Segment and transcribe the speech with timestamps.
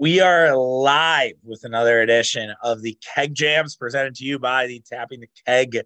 [0.00, 4.80] We are live with another edition of the Keg Jams presented to you by the
[4.88, 5.80] Tapping the Keg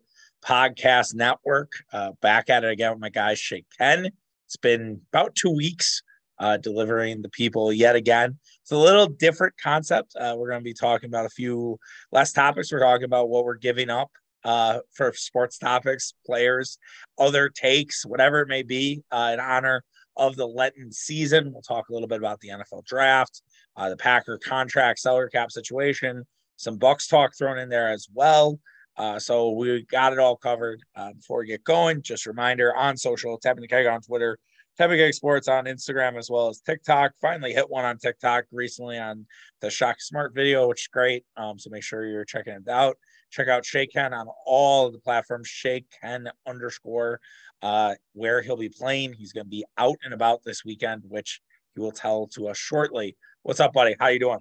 [0.45, 1.73] Podcast Network.
[1.95, 4.11] Uh, back at it again with my guy, Shay Ken.
[4.45, 6.03] It's been about two weeks
[6.39, 8.39] uh, delivering the people yet again.
[8.61, 10.15] It's a little different concept.
[10.15, 11.79] Uh, we're going to be talking about a few
[12.11, 12.71] less topics.
[12.71, 14.11] We're talking about what we're giving up
[14.45, 16.77] uh, for sports topics, players,
[17.19, 19.83] other takes, whatever it may be, uh, in honor
[20.17, 21.53] of the Lenten season.
[21.53, 23.43] We'll talk a little bit about the NFL draft,
[23.77, 26.25] uh, the Packer contract, salary cap situation,
[26.57, 28.58] some Bucks talk thrown in there as well.
[28.96, 30.80] Uh, so we got it all covered.
[30.94, 34.38] Uh, before we get going, just a reminder on social, tapping the keg on Twitter,
[34.77, 37.12] tapping keg sports on Instagram as well as TikTok.
[37.20, 39.27] Finally hit one on TikTok recently on
[39.60, 41.24] the Shock Smart video, which is great.
[41.36, 42.96] Um, so make sure you're checking it out.
[43.30, 47.18] Check out Shay Ken on all the platforms, Shay Ken underscore,
[47.62, 49.14] uh, where he'll be playing.
[49.14, 51.41] He's going to be out and about this weekend, which
[51.74, 53.16] he will tell to us shortly.
[53.45, 53.96] What's up, buddy?
[53.98, 54.38] How you doing?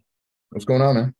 [0.51, 1.15] What's going on, man?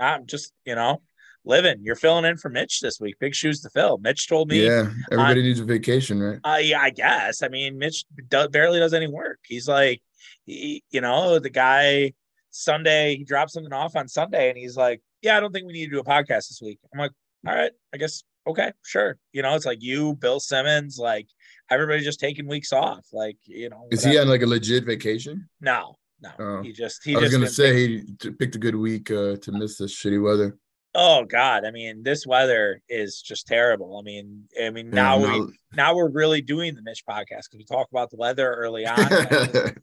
[0.00, 1.00] I'm just, you know,
[1.44, 1.78] living.
[1.80, 3.20] You're filling in for Mitch this week.
[3.20, 3.98] Big shoes to fill.
[3.98, 4.66] Mitch told me.
[4.66, 6.40] Yeah, everybody needs a vacation, right?
[6.42, 7.44] Uh, yeah, I guess.
[7.44, 9.38] I mean, Mitch do, barely does any work.
[9.46, 10.02] He's like,
[10.44, 12.14] he, you know, the guy
[12.50, 15.72] Sunday he dropped something off on Sunday, and he's like, "Yeah, I don't think we
[15.72, 17.12] need to do a podcast this week." I'm like,
[17.46, 21.28] "All right, I guess okay, sure." You know, it's like you, Bill Simmons, like
[21.70, 23.06] everybody just taking weeks off.
[23.12, 25.48] Like, you know, is he on like a legit vacation?
[25.60, 26.30] No, no.
[26.38, 26.62] Oh.
[26.62, 27.14] He just he.
[27.14, 30.22] I was just gonna say he picked a good week uh, to miss this shitty
[30.22, 30.58] weather.
[30.94, 31.64] Oh God!
[31.64, 33.98] I mean, this weather is just terrible.
[33.98, 37.58] I mean, I mean now yeah, we now we're really doing the Mitch podcast because
[37.58, 38.98] we talk about the weather early on.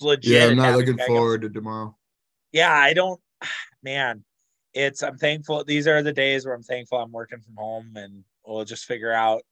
[0.00, 0.30] legit.
[0.30, 1.96] Yeah, I'm not looking forward to tomorrow.
[2.52, 3.20] Yeah, I don't.
[3.82, 4.24] Man,
[4.74, 5.64] it's I'm thankful.
[5.64, 9.12] These are the days where I'm thankful I'm working from home, and we'll just figure
[9.12, 9.42] out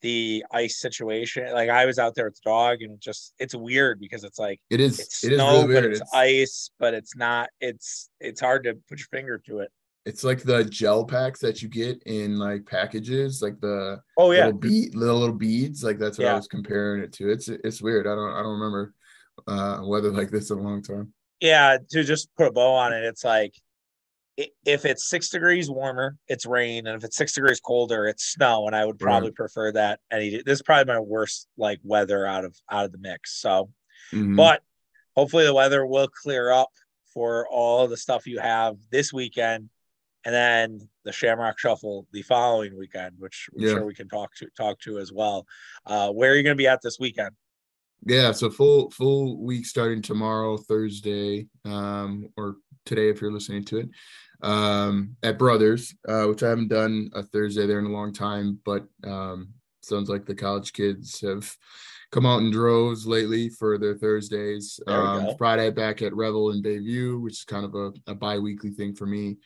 [0.00, 1.52] the ice situation.
[1.52, 4.60] Like I was out there with the dog, and just it's weird because it's like
[4.70, 7.48] it is it's it snow, is really but it's, it's, ice, but it's not.
[7.60, 9.70] It's it's hard to put your finger to it.
[10.06, 14.46] It's like the gel packs that you get in like packages, like the oh yeah
[14.46, 15.84] little little little beads.
[15.84, 16.32] Like that's what yeah.
[16.32, 17.30] I was comparing it to.
[17.30, 18.06] It's it's weird.
[18.06, 18.94] I don't I don't remember
[19.46, 21.12] uh weather like this in a long time.
[21.40, 23.54] Yeah, to just put a bow on it, it's like
[24.64, 28.66] if it's six degrees warmer, it's rain, and if it's six degrees colder, it's snow.
[28.66, 29.36] And I would probably right.
[29.36, 30.00] prefer that.
[30.12, 33.40] Any this is probably my worst like weather out of out of the mix.
[33.40, 33.70] So,
[34.12, 34.36] mm-hmm.
[34.36, 34.62] but
[35.16, 36.70] hopefully the weather will clear up
[37.12, 39.70] for all the stuff you have this weekend,
[40.24, 43.70] and then the Shamrock Shuffle the following weekend, which I'm yeah.
[43.70, 45.46] sure we can talk to talk to as well.
[45.84, 47.30] Uh, where are you going to be at this weekend?
[48.06, 52.54] Yeah, so full full week starting tomorrow, Thursday, um, or
[52.86, 53.88] today if you're listening to it
[54.42, 58.60] um, at Brothers, uh, which I haven't done a Thursday there in a long time,
[58.64, 61.54] but um, sounds like the college kids have
[62.10, 64.80] come out in droves lately for their Thursdays.
[64.86, 68.94] Um, Friday back at Revel in Bayview, which is kind of a, a bi-weekly thing
[68.94, 69.36] for me.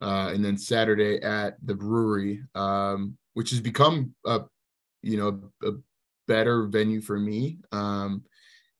[0.00, 4.42] Uh, and then Saturday at the brewery, um, which has become a,
[5.02, 5.72] you know, a
[6.28, 7.58] better venue for me.
[7.72, 8.22] Um,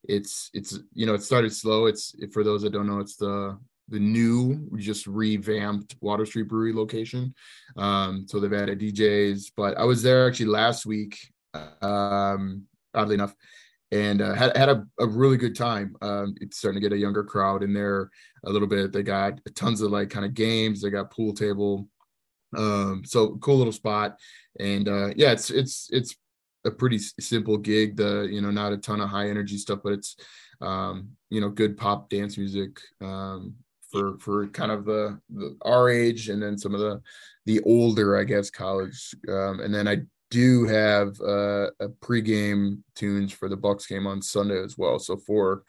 [0.03, 1.87] it's, it's, you know, it started slow.
[1.87, 3.57] It's for those that don't know, it's the
[3.89, 7.33] the new just revamped Water Street Brewery location.
[7.77, 11.17] Um, so they've added DJs, but I was there actually last week,
[11.81, 13.35] um, oddly enough,
[13.91, 15.95] and uh, had had a, a really good time.
[16.01, 18.09] Um, it's starting to get a younger crowd in there
[18.45, 18.91] a little bit.
[18.91, 20.81] They got tons of like kind of games.
[20.81, 21.87] They got pool table.
[22.55, 24.17] Um, so cool little spot,
[24.59, 26.15] and uh, yeah, it's it's it's
[26.65, 27.95] a pretty simple gig.
[27.95, 30.15] The you know not a ton of high energy stuff, but it's
[30.61, 32.79] um, you know good pop dance music.
[33.01, 33.55] Um,
[33.91, 37.01] for for kind of the, the our age and then some of the
[37.45, 39.97] the older I guess college um, and then I
[40.29, 44.99] do have uh, a pregame tunes for the Bucks game on Sunday as well.
[44.99, 45.63] So four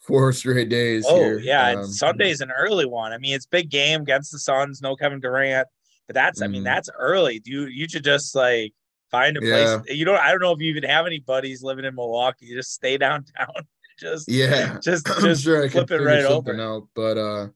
[0.00, 1.38] four straight days oh here.
[1.38, 3.12] yeah um, Sunday's an early one.
[3.12, 5.68] I mean it's big game against the Suns no Kevin Durant
[6.06, 6.64] but that's I mean mm-hmm.
[6.64, 7.38] that's early.
[7.38, 8.72] Do you you should just like
[9.10, 11.84] find a place you don't I don't know if you even have any buddies living
[11.84, 12.46] in Milwaukee.
[12.46, 13.66] You just stay downtown
[13.98, 16.60] just yeah, just just sure flip it right over.
[16.60, 17.48] Out, but uh,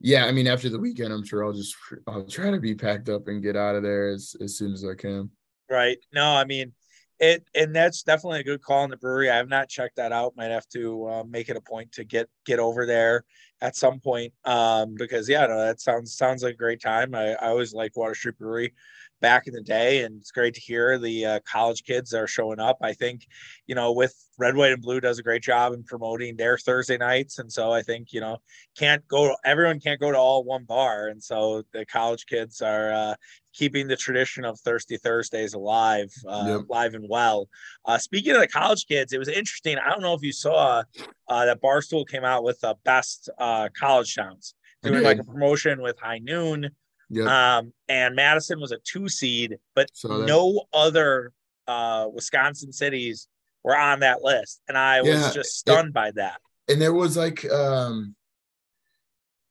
[0.00, 1.74] yeah, I mean, after the weekend, I'm sure I'll just
[2.06, 4.84] I'll try to be packed up and get out of there as as soon as
[4.84, 5.30] I can.
[5.70, 5.98] Right.
[6.12, 6.72] No, I mean,
[7.18, 9.30] it and that's definitely a good call in the brewery.
[9.30, 10.36] I have not checked that out.
[10.36, 13.24] Might have to uh, make it a point to get get over there
[13.60, 14.32] at some point.
[14.44, 17.14] Um, because yeah, no, that sounds sounds like a great time.
[17.14, 18.74] I, I always like Water Street Brewery.
[19.20, 20.04] Back in the day.
[20.04, 22.78] And it's great to hear the uh, college kids are showing up.
[22.82, 23.26] I think,
[23.66, 26.96] you know, with Red, White, and Blue does a great job in promoting their Thursday
[26.96, 27.38] nights.
[27.38, 28.38] And so I think, you know,
[28.76, 31.08] can't go, everyone can't go to all one bar.
[31.08, 33.14] And so the college kids are uh,
[33.52, 36.68] keeping the tradition of Thirsty Thursdays alive, uh, yep.
[36.68, 37.48] alive and well.
[37.84, 39.78] Uh, speaking of the college kids, it was interesting.
[39.78, 40.84] I don't know if you saw
[41.28, 45.82] uh, that Barstool came out with the best uh, college towns doing like a promotion
[45.82, 46.70] with High Noon
[47.10, 47.26] Yep.
[47.26, 51.32] Um, and Madison was a two seed, but no other
[51.66, 53.28] uh, Wisconsin cities
[53.64, 54.60] were on that list.
[54.68, 56.40] And I yeah, was just stunned it, by that.
[56.68, 58.14] And there was like, um,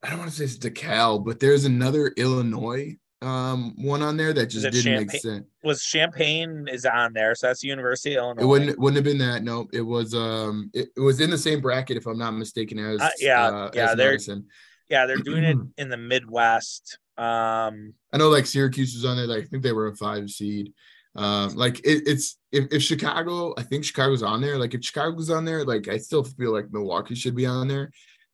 [0.04, 4.32] I don't want to say it's DeKalb, but there's another Illinois um one on there
[4.32, 5.46] that just didn't make sense.
[5.64, 8.44] Was Champaign is on there, so that's the University of Illinois.
[8.44, 9.44] It wouldn't wouldn't have been that.
[9.44, 12.78] No, it was um it, it was in the same bracket if I'm not mistaken
[12.78, 14.46] as uh, yeah uh, yeah they're Madison.
[14.90, 17.00] yeah they're doing it in the Midwest.
[17.18, 19.28] Um, I know like Syracuse was on there.
[19.28, 20.74] Like, I think they were a five seed.
[21.16, 24.58] Um, like it, it's if, if Chicago, I think Chicago's on there.
[24.58, 27.92] Like if Chicago's on there, like I still feel like Milwaukee should be on there.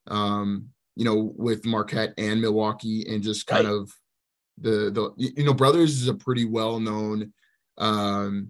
[0.07, 3.73] Um, you know, with Marquette and Milwaukee, and just kind right.
[3.73, 3.91] of
[4.59, 7.33] the the you know Brothers is a pretty well known
[7.79, 8.49] um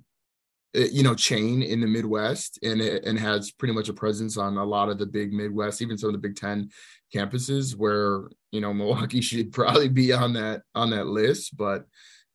[0.76, 4.36] eh, you know chain in the Midwest, and it and has pretty much a presence
[4.36, 6.70] on a lot of the big Midwest, even some of the Big Ten
[7.14, 11.86] campuses where you know Milwaukee should probably be on that on that list, but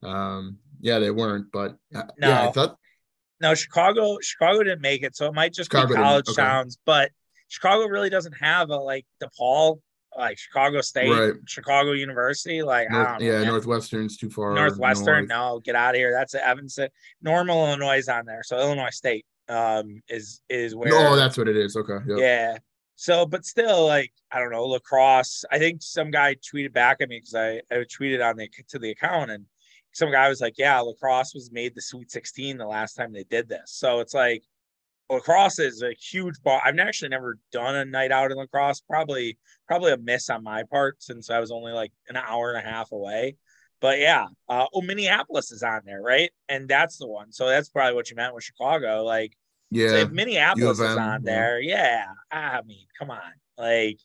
[0.02, 1.50] um, yeah, they weren't.
[1.52, 2.76] But uh, no, yeah, I thought
[3.40, 6.42] no Chicago Chicago didn't make it, so it might just Chicago be college okay.
[6.42, 6.78] towns.
[6.84, 7.10] But
[7.48, 9.80] Chicago really doesn't have a like DePaul,
[10.16, 11.34] like Chicago State, right.
[11.46, 12.62] Chicago University.
[12.62, 13.46] Like North, yeah, man.
[13.46, 14.54] Northwestern's too far.
[14.54, 15.56] Northwestern, north.
[15.56, 16.12] no, get out of here.
[16.12, 16.88] That's Evanston.
[17.22, 20.92] Normal Illinois is on there, so Illinois State um is is where.
[20.94, 21.76] Oh, that's what it is.
[21.76, 21.98] Okay.
[22.06, 22.19] Yep.
[22.19, 22.58] Yeah.
[23.00, 25.44] So, but still, like I don't know, La Crosse.
[25.52, 28.78] I think some guy tweeted back at me because I, I tweeted on the to
[28.80, 29.46] the account, and
[29.92, 33.12] some guy was like, "Yeah, La Crosse was made the Sweet 16 the last time
[33.12, 34.42] they did this." So it's like
[35.08, 36.60] La Crosse is a huge bar.
[36.64, 38.80] I've actually never done a night out in La Crosse.
[38.80, 42.58] Probably, probably a miss on my part since I was only like an hour and
[42.66, 43.36] a half away.
[43.80, 46.32] But yeah, uh, oh, Minneapolis is on there, right?
[46.48, 47.30] And that's the one.
[47.30, 49.04] So that's probably what you meant with Chicago.
[49.04, 49.34] Like
[49.70, 49.88] yeah.
[49.88, 52.05] So if Minneapolis is on there, yeah.
[52.31, 53.20] I mean, come on.
[53.56, 53.99] Like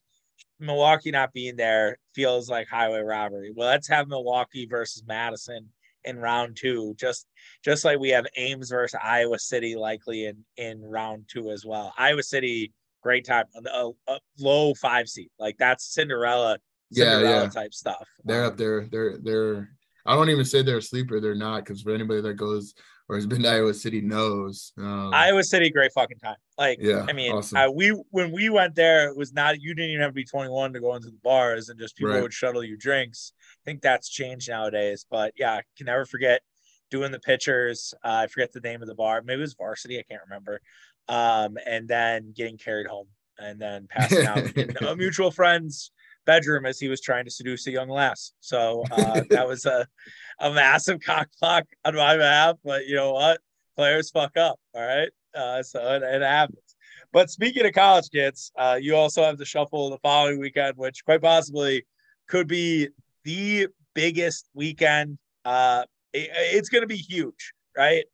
[0.60, 3.52] Milwaukee not being there feels like highway robbery.
[3.56, 5.70] Well, let's have Milwaukee versus Madison
[6.06, 7.28] in round two, just
[7.64, 11.94] just like we have Ames versus Iowa City likely in in round two as well.
[11.98, 16.58] Iowa City, great time, a, a low five seat, like that's Cinderella,
[16.92, 17.50] Cinderella yeah, yeah.
[17.50, 18.08] type stuff.
[18.24, 18.88] They're um, up there.
[18.92, 19.70] They're they're.
[20.06, 21.22] I don't even say they're a sleeper.
[21.22, 22.74] They're not because for anybody that goes
[23.10, 24.72] or has been to Iowa City knows.
[24.78, 26.38] Um, Iowa City, great fucking time.
[26.58, 27.58] Like, yeah, I mean, awesome.
[27.58, 30.24] uh, we when we went there, it was not you didn't even have to be
[30.24, 32.22] 21 to go into the bars, and just people right.
[32.22, 33.34] would shuttle you drinks.
[33.42, 36.42] I think that's changed nowadays, but yeah, can never forget
[36.92, 37.94] doing the pictures.
[38.04, 39.22] Uh, I forget the name of the bar.
[39.26, 40.00] Maybe it was Varsity.
[40.00, 40.62] I can't remember.
[41.10, 43.08] Um, and then getting carried home
[43.38, 45.92] and then passing out mutual friend's
[46.26, 48.34] bedroom as he was trying to seduce a young lass.
[48.40, 49.88] So uh, that was a
[50.40, 53.40] a massive cock block on my behalf, but you know what?
[53.76, 54.60] Players fuck up.
[54.74, 55.10] All right.
[55.36, 56.76] Uh, so it, it, happens.
[57.12, 61.04] But speaking of college kids, uh, you also have the shuffle the following weekend, which
[61.06, 61.86] quite possibly
[62.28, 62.90] could be
[63.24, 65.18] the biggest weekend.
[65.44, 68.06] Uh, it, it's going to be huge, right?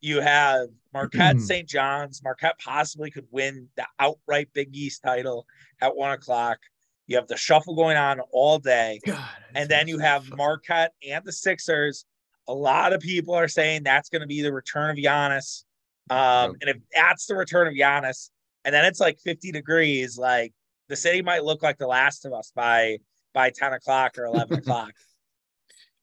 [0.00, 1.68] You have Marquette St.
[1.68, 2.22] John's.
[2.22, 5.46] Marquette possibly could win the outright Big East title
[5.80, 6.58] at one o'clock.
[7.06, 9.00] You have the shuffle going on all day.
[9.06, 12.04] God, and then you have Marquette and the Sixers.
[12.48, 15.64] A lot of people are saying that's going to be the return of Giannis.
[16.10, 18.30] Um, and if that's the return of Giannis,
[18.64, 20.52] and then it's like 50 degrees, like
[20.88, 22.98] the city might look like the last of us by
[23.32, 24.92] by 10 o'clock or 11 o'clock.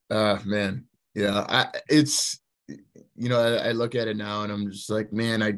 [0.09, 0.85] Uh man.
[1.13, 1.45] Yeah.
[1.47, 2.39] I it's
[3.15, 5.55] you know, I, I, look at it now and I'm just like, man, I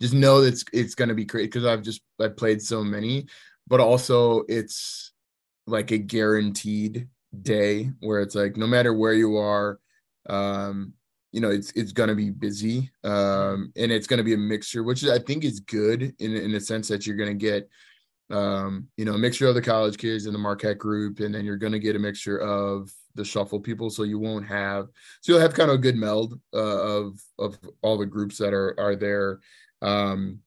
[0.00, 3.26] just know that it's it's gonna be great because I've just I played so many
[3.70, 5.12] but also it's
[5.66, 7.08] like a guaranteed
[7.42, 9.80] day where it's like no matter where you are
[10.28, 10.92] um
[11.32, 14.38] you know it's it's going to be busy um and it's going to be a
[14.38, 17.70] mixture which i think is good in in the sense that you're going to get
[18.36, 21.44] um you know a mixture of the college kids and the marquette group and then
[21.44, 24.86] you're going to get a mixture of the shuffle people so you won't have
[25.20, 28.54] so you'll have kind of a good meld uh, of of all the groups that
[28.54, 29.40] are are there.
[29.82, 30.40] Um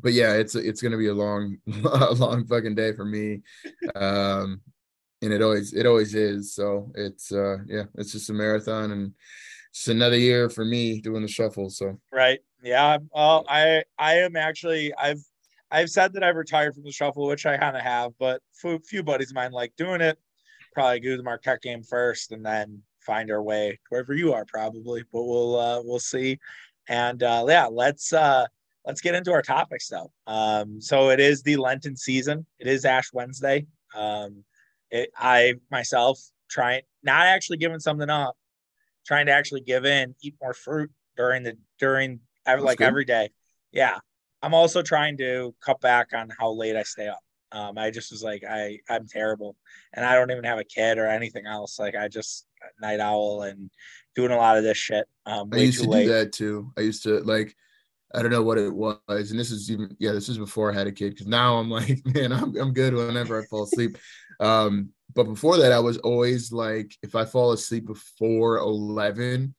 [0.00, 3.42] but yeah, it's it's gonna be a long, a long fucking day for me,
[3.94, 4.60] um,
[5.22, 6.54] and it always it always is.
[6.54, 9.12] So it's uh yeah, it's just a marathon and
[9.72, 11.70] just another year for me doing the shuffle.
[11.70, 12.98] So right, yeah.
[13.14, 15.22] Well, I I am actually I've
[15.70, 18.78] I've said that I've retired from the shuffle, which I kind of have, but a
[18.80, 20.18] few buddies of mine like doing it.
[20.74, 24.44] Probably go to the Marquette game first, and then find our way wherever you are,
[24.44, 25.02] probably.
[25.12, 26.38] But we'll uh, we'll see.
[26.88, 28.46] And uh, yeah, let's uh,
[28.88, 30.10] let's get into our topics though.
[30.26, 32.46] Um, so it is the Lenten season.
[32.58, 33.66] It is Ash Wednesday.
[33.94, 34.44] Um,
[34.90, 36.18] it, I myself
[36.48, 38.34] trying not actually giving something up,
[39.06, 42.86] trying to actually give in, eat more fruit during the during every, like good.
[42.86, 43.30] every day.
[43.72, 43.98] Yeah,
[44.42, 47.20] I'm also trying to cut back on how late I stay up.
[47.52, 49.54] Um, I just was like, I I'm terrible,
[49.92, 51.78] and I don't even have a kid or anything else.
[51.78, 52.46] Like I just
[52.80, 53.70] night owl and
[54.14, 55.06] doing a lot of this shit.
[55.26, 56.06] Um, I used to late.
[56.06, 56.72] do that too.
[56.78, 57.54] I used to like
[58.14, 60.74] I don't know what it was, and this is even yeah, this is before I
[60.74, 63.98] had a kid because now I'm like, man, I'm I'm good whenever I fall asleep.
[64.40, 69.54] um, but before that, I was always like, if I fall asleep before eleven,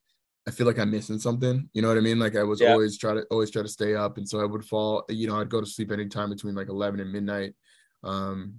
[0.48, 1.70] I feel like I'm missing something.
[1.74, 2.20] You know what I mean?
[2.20, 2.72] Like I was yeah.
[2.72, 5.04] always try to always try to stay up, and so I would fall.
[5.10, 7.54] You know, I'd go to sleep anytime between like eleven and midnight.
[8.04, 8.56] Um,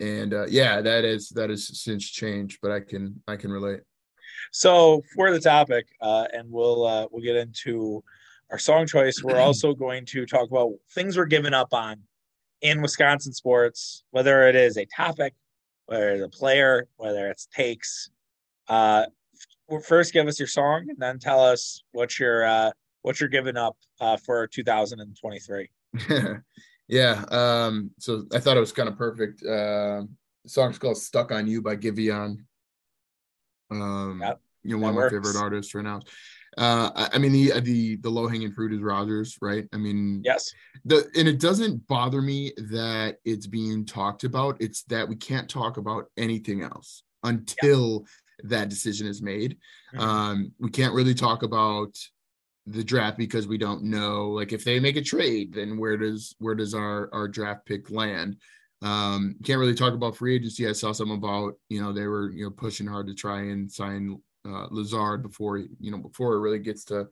[0.00, 3.80] and uh, yeah, that is that has since changed, but I can I can relate.
[4.50, 8.02] So for the topic, uh, and we'll uh, we'll get into
[8.52, 11.96] our song choice, we're also going to talk about things we're giving up on
[12.60, 15.34] in Wisconsin sports, whether it is a topic,
[15.86, 18.10] whether it's a player, whether it's takes.
[18.68, 19.06] Uh,
[19.84, 23.56] first, give us your song, and then tell us what you're uh, what you're giving
[23.56, 25.68] up uh, for 2023.
[26.88, 29.42] yeah, um, so I thought it was kind of perfect.
[29.42, 30.04] Uh,
[30.44, 32.36] the song's called "Stuck on You" by Giveon.
[33.70, 36.00] Um, yep, you know, one of my favorite artists right now.
[36.58, 39.66] Uh, I mean the the the low hanging fruit is Rodgers, right?
[39.72, 40.52] I mean, yes.
[40.84, 44.60] The and it doesn't bother me that it's being talked about.
[44.60, 48.04] It's that we can't talk about anything else until
[48.42, 48.50] yeah.
[48.50, 49.56] that decision is made.
[49.94, 50.00] Mm-hmm.
[50.00, 51.96] Um, we can't really talk about
[52.66, 54.28] the draft because we don't know.
[54.28, 57.90] Like if they make a trade, then where does where does our our draft pick
[57.90, 58.36] land?
[58.82, 60.68] Um, can't really talk about free agency.
[60.68, 63.70] I saw some about you know they were you know pushing hard to try and
[63.70, 67.08] sign uh, Lazard before you know before it really gets to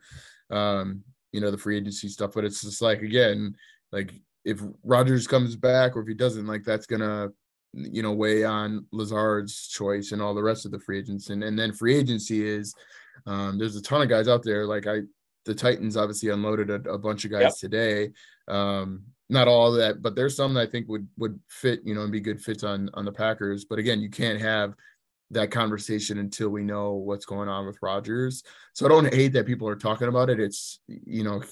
[0.51, 2.33] um, you know the free agency stuff.
[2.35, 3.55] But it's just like again,
[3.93, 4.13] like
[4.45, 7.29] if Rodgers comes back or if he doesn't, like that's gonna
[7.73, 11.31] you know weigh on Lazard's choice and all the rest of the free agents.
[11.31, 12.75] And and then free agency is
[13.27, 14.67] um, there's a ton of guys out there.
[14.67, 15.01] Like I,
[15.45, 17.55] the Titans obviously unloaded a, a bunch of guys yep.
[17.57, 18.11] today.
[18.49, 22.03] Um, not all that, but there's some that I think would would fit, you know,
[22.03, 23.65] and be good fits on on the Packers.
[23.65, 24.75] But again, you can't have
[25.31, 28.43] that conversation until we know what's going on with Rodgers.
[28.75, 30.41] So I don't hate that people are talking about it.
[30.41, 31.43] It's you know,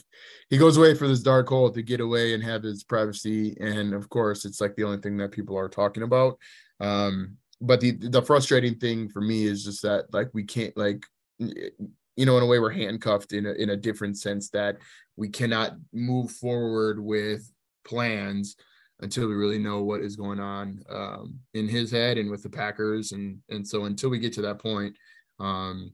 [0.51, 3.95] he goes away for this dark hole to get away and have his privacy, and
[3.95, 6.39] of course, it's like the only thing that people are talking about.
[6.81, 11.05] Um, but the the frustrating thing for me is just that like we can't like
[11.39, 14.77] you know in a way we're handcuffed in a, in a different sense that
[15.17, 17.51] we cannot move forward with
[17.85, 18.57] plans
[19.01, 22.51] until we really know what is going on um, in his head and with the
[22.51, 24.97] Packers, and and so until we get to that point,
[25.41, 25.93] um,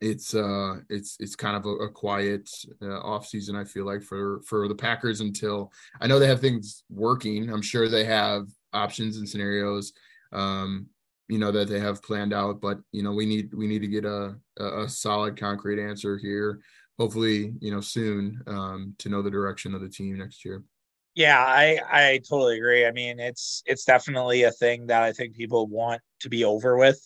[0.00, 2.48] it's uh it's it's kind of a, a quiet
[2.82, 3.56] uh, off season.
[3.56, 7.50] I feel like for for the Packers until I know they have things working.
[7.50, 9.92] I'm sure they have options and scenarios.
[10.32, 10.88] Um,
[11.28, 13.86] you know that they have planned out but you know we need we need to
[13.86, 16.60] get a a solid concrete answer here
[16.98, 20.62] hopefully you know soon um, to know the direction of the team next year
[21.18, 22.86] yeah, I I totally agree.
[22.86, 26.76] I mean, it's it's definitely a thing that I think people want to be over
[26.76, 27.04] with,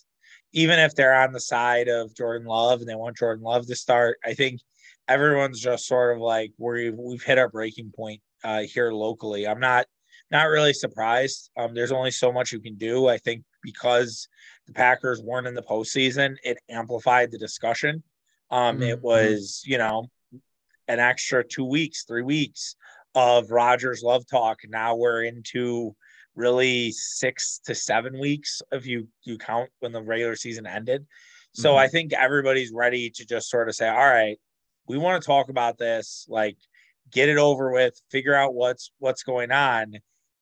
[0.51, 3.75] even if they're on the side of Jordan Love and they want Jordan Love to
[3.75, 4.19] start.
[4.23, 4.61] I think
[5.07, 9.47] everyone's just sort of like we've we've hit our breaking point uh, here locally.
[9.47, 9.87] I'm not
[10.29, 11.49] not really surprised.
[11.57, 13.07] Um, there's only so much you can do.
[13.07, 14.27] I think because
[14.67, 18.03] the Packers weren't in the postseason, it amplified the discussion.
[18.51, 18.83] Um, mm-hmm.
[18.83, 20.11] It was you know
[20.87, 22.75] an extra two weeks, three weeks
[23.15, 24.59] of Rodgers Love Talk.
[24.67, 25.95] Now we're into
[26.35, 31.05] really six to seven weeks if you you count when the regular season ended.
[31.53, 31.79] So mm-hmm.
[31.79, 34.39] I think everybody's ready to just sort of say, all right,
[34.87, 36.57] we want to talk about this, like
[37.11, 39.93] get it over with, figure out what's what's going on.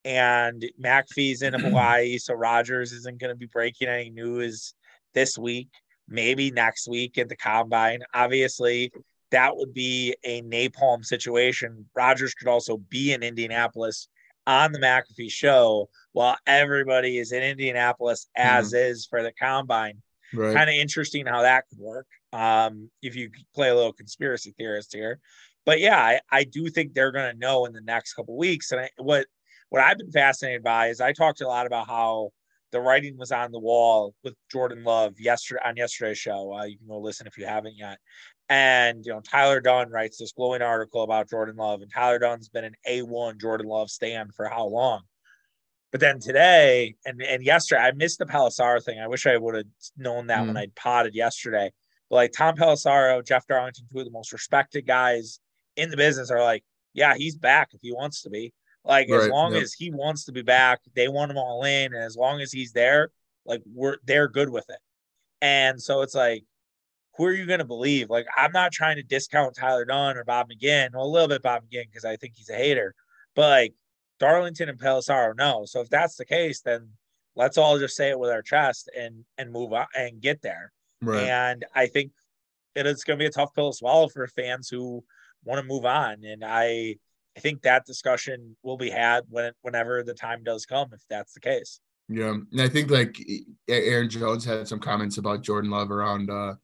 [0.04, 4.74] And McAfee's in Hawaii, so Rodgers isn't going to be breaking any news
[5.14, 5.68] this week.
[6.08, 8.00] Maybe next week at the combine.
[8.12, 8.92] Obviously,
[9.32, 11.84] that would be a napalm situation.
[11.94, 14.08] Rodgers could also be in Indianapolis
[14.46, 18.90] on the McAfee show while everybody is in Indianapolis as mm.
[18.90, 20.02] is for the combine.
[20.32, 20.54] Right.
[20.54, 22.06] Kind of interesting how that could work.
[22.32, 25.18] Um, if you play a little conspiracy theorist here.
[25.66, 28.72] But yeah, I, I do think they're going to know in the next couple weeks.
[28.72, 29.26] And I, what
[29.68, 32.30] what I've been fascinated by is I talked a lot about how
[32.72, 36.54] the writing was on the wall with Jordan Love yesterday on yesterday's show.
[36.54, 37.98] Uh, you can go listen if you haven't yet.
[38.52, 42.50] And you know, Tyler Dunne writes this glowing article about Jordan Love, and Tyler Dunne's
[42.50, 45.00] been an A1 Jordan Love stand for how long?
[45.90, 49.00] But then today and and yesterday, I missed the Pelissero thing.
[49.00, 49.64] I wish I would have
[49.96, 50.48] known that mm.
[50.48, 51.72] when I potted yesterday.
[52.10, 55.40] But like Tom Pelissero, Jeff Darlington, two of the most respected guys
[55.76, 58.52] in the business, are like, yeah, he's back if he wants to be.
[58.84, 59.22] Like right.
[59.22, 59.62] as long yep.
[59.62, 62.52] as he wants to be back, they want him all in, and as long as
[62.52, 63.08] he's there,
[63.46, 64.78] like we're they're good with it.
[65.40, 66.44] And so it's like,
[67.16, 68.10] who are you going to believe?
[68.10, 71.42] Like I'm not trying to discount Tyler Dunne or Bob McGinn, well, a little bit
[71.42, 72.94] Bob McGinn because I think he's a hater,
[73.34, 73.74] but like
[74.18, 75.64] Darlington and Pelissero, no.
[75.66, 76.88] So if that's the case, then
[77.34, 80.72] let's all just say it with our chest and and move on and get there.
[81.00, 81.24] Right.
[81.24, 82.12] And I think
[82.74, 85.04] it is going to be a tough pill to swallow for fans who
[85.44, 86.24] want to move on.
[86.24, 86.96] And I
[87.36, 91.32] I think that discussion will be had when whenever the time does come, if that's
[91.34, 91.80] the case.
[92.08, 93.16] Yeah, and I think like
[93.68, 96.54] Aaron Jones had some comments about Jordan Love around, uh,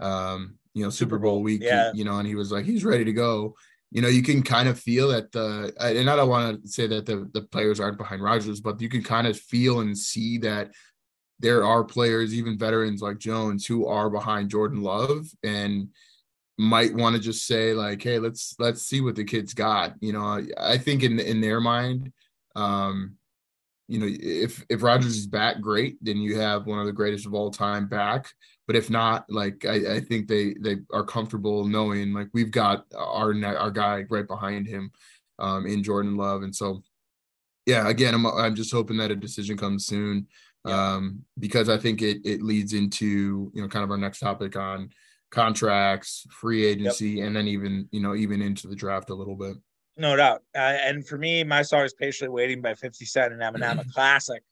[0.00, 1.62] um, you know, Super Bowl week.
[1.62, 1.92] Yeah.
[1.94, 3.54] You know, and he was like, he's ready to go
[3.92, 6.86] you know, you can kind of feel that the, and I don't want to say
[6.86, 10.38] that the, the players aren't behind Rodgers, but you can kind of feel and see
[10.38, 10.70] that
[11.40, 15.88] there are players, even veterans like Jones, who are behind Jordan Love and
[16.56, 20.12] might want to just say like, "Hey, let's let's see what the kid's got." You
[20.12, 22.12] know, I think in in their mind,
[22.54, 23.16] um,
[23.88, 25.96] you know, if if Rodgers is back, great.
[26.02, 28.30] Then you have one of the greatest of all time back.
[28.70, 32.84] But if not, like I, I think they they are comfortable knowing like we've got
[32.96, 34.92] our our guy right behind him,
[35.40, 36.80] um, in Jordan Love, and so
[37.66, 37.88] yeah.
[37.88, 40.28] Again, I'm I'm just hoping that a decision comes soon,
[40.66, 44.54] um, because I think it it leads into you know kind of our next topic
[44.54, 44.90] on
[45.32, 47.26] contracts, free agency, yep.
[47.26, 49.56] and then even you know even into the draft a little bit
[49.96, 50.42] no doubt.
[50.54, 53.84] Uh, and for me, my song is patiently waiting by 50 Cent and Eminem, a
[53.92, 54.44] classic.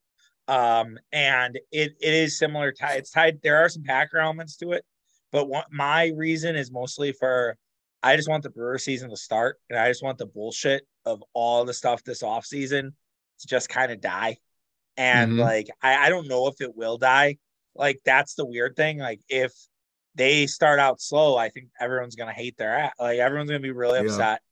[0.49, 2.73] Um, and it it is similar.
[2.73, 3.41] T- it's tied.
[3.43, 4.85] There are some Packer elements to it,
[5.31, 7.57] but what my reason is mostly for
[8.03, 11.23] I just want the Brewer season to start, and I just want the bullshit of
[11.35, 12.95] all the stuff this off season
[13.41, 14.39] to just kind of die.
[14.97, 15.41] And mm-hmm.
[15.41, 17.37] like I, I don't know if it will die.
[17.75, 18.99] Like that's the weird thing.
[18.99, 19.53] Like if
[20.15, 22.93] they start out slow, I think everyone's gonna hate their ass.
[22.99, 24.07] Like everyone's gonna be really yeah.
[24.07, 24.43] upset.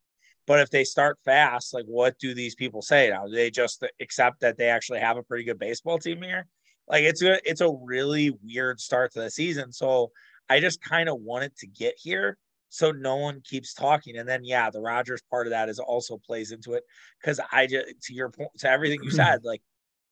[0.46, 3.26] But if they start fast, like what do these people say now?
[3.26, 6.46] Do they just accept that they actually have a pretty good baseball team here?
[6.88, 9.72] Like it's a it's a really weird start to the season.
[9.72, 10.12] So
[10.48, 12.38] I just kind of want it to get here
[12.68, 14.18] so no one keeps talking.
[14.18, 16.84] And then yeah, the Rodgers part of that is also plays into it
[17.20, 19.62] because I just to your point to everything you said, like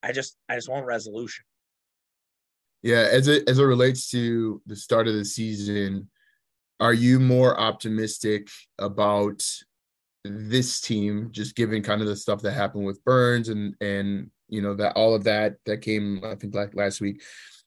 [0.03, 1.45] I just I just want resolution.
[2.83, 6.11] Yeah, as it as it relates to the start of the season,
[6.81, 9.43] are you more optimistic about
[10.25, 14.63] this team, just given kind of the stuff that happened with Burnes and and you
[14.63, 17.23] know that all of that that came I think like last week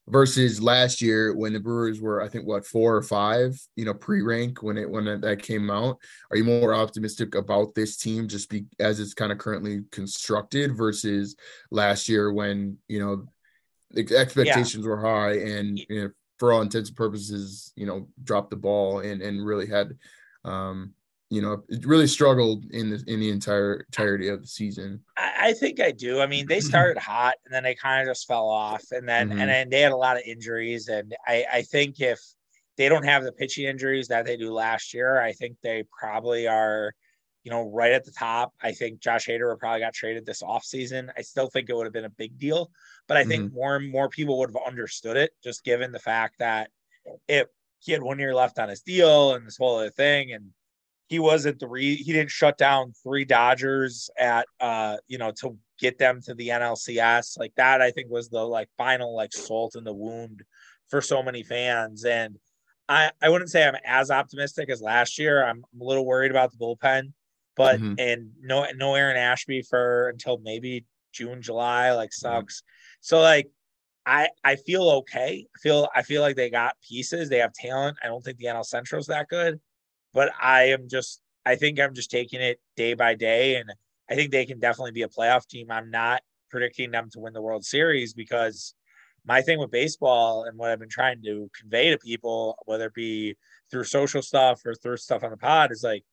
[0.07, 3.93] versus last year when the Brewers were I think what four or five you know
[3.93, 5.97] pre-rank when it when that came out.
[6.31, 10.75] Are you more optimistic about this team just be as it's kind of currently constructed
[10.75, 11.35] versus
[11.71, 13.25] last year when you know
[13.91, 14.89] the expectations yeah.
[14.89, 18.99] were high and you know for all intents and purposes you know dropped the ball
[18.99, 19.97] and and really had
[20.45, 20.93] um
[21.29, 25.01] you know, really struggled in the in the entire entirety of the season.
[25.17, 26.21] I, I think I do.
[26.21, 29.29] I mean, they started hot and then they kind of just fell off, and then
[29.29, 29.39] mm-hmm.
[29.39, 30.87] and then they had a lot of injuries.
[30.87, 32.19] And I I think if
[32.77, 36.47] they don't have the pitching injuries that they do last year, I think they probably
[36.47, 36.93] are,
[37.43, 38.53] you know, right at the top.
[38.61, 41.09] I think Josh Hader would probably got traded this offseason.
[41.17, 42.71] I still think it would have been a big deal,
[43.07, 43.55] but I think mm-hmm.
[43.55, 46.69] more and more people would have understood it just given the fact that
[47.27, 47.47] it
[47.79, 50.51] he had one year left on his deal and this whole other thing and
[51.07, 55.97] he wasn't three he didn't shut down three Dodgers at uh you know to get
[55.97, 59.83] them to the NLCS like that I think was the like final like salt in
[59.83, 60.43] the wound
[60.89, 62.05] for so many fans.
[62.05, 62.37] And
[62.89, 65.43] I I wouldn't say I'm as optimistic as last year.
[65.43, 67.13] I'm a little worried about the bullpen
[67.57, 67.95] but mm-hmm.
[67.97, 72.61] and no no Aaron Ashby for until maybe June July like sucks.
[72.61, 72.97] Mm-hmm.
[73.01, 73.49] so like
[74.05, 75.45] I I feel okay.
[75.53, 77.27] I feel I feel like they got pieces.
[77.27, 77.97] They have talent.
[78.01, 79.59] I don't think the NL Central's that good
[80.17, 83.71] but I am just I think I'm just taking it day by day, and
[84.09, 85.69] I think they can definitely be a playoff team.
[85.69, 88.73] I'm not predicting them to win the World Series because
[89.25, 92.95] my thing with baseball and what I've been trying to convey to people, whether it
[92.95, 93.35] be
[93.69, 96.03] through social stuff or through stuff on the pod, is like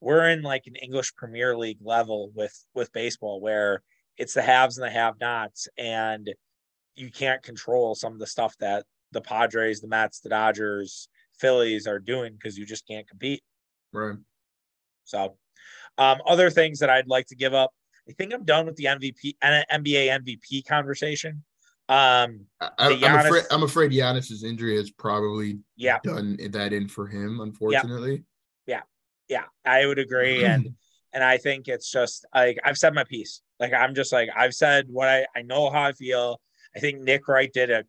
[0.00, 3.84] we're in like an English Premier League level with with baseball where
[4.18, 6.34] it's the haves and the have-nots, and
[6.96, 11.86] you can't control some of the stuff that the Padres, the Mets, the Dodgers, Phillies
[11.86, 13.42] are doing because you just can't compete.
[13.92, 14.16] Right.
[15.04, 15.36] So,
[15.98, 17.72] um, other things that I'd like to give up.
[18.08, 21.44] I think I'm done with the MVP and NBA MVP conversation.
[21.88, 25.98] Um, I, am afraid I'm afraid Giannis's injury has probably yeah.
[26.02, 28.24] done that in for him, unfortunately.
[28.66, 28.80] Yeah,
[29.28, 30.74] yeah, yeah I would agree, and
[31.12, 33.42] and I think it's just like I've said my piece.
[33.60, 36.40] Like I'm just like I've said what I I know how I feel.
[36.74, 37.84] I think Nick Wright did a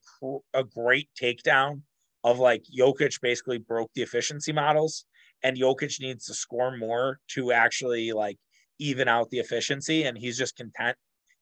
[0.53, 1.81] a great takedown
[2.23, 5.05] of like Jokic basically broke the efficiency models
[5.43, 8.37] and Jokic needs to score more to actually like
[8.79, 10.97] even out the efficiency and he's just content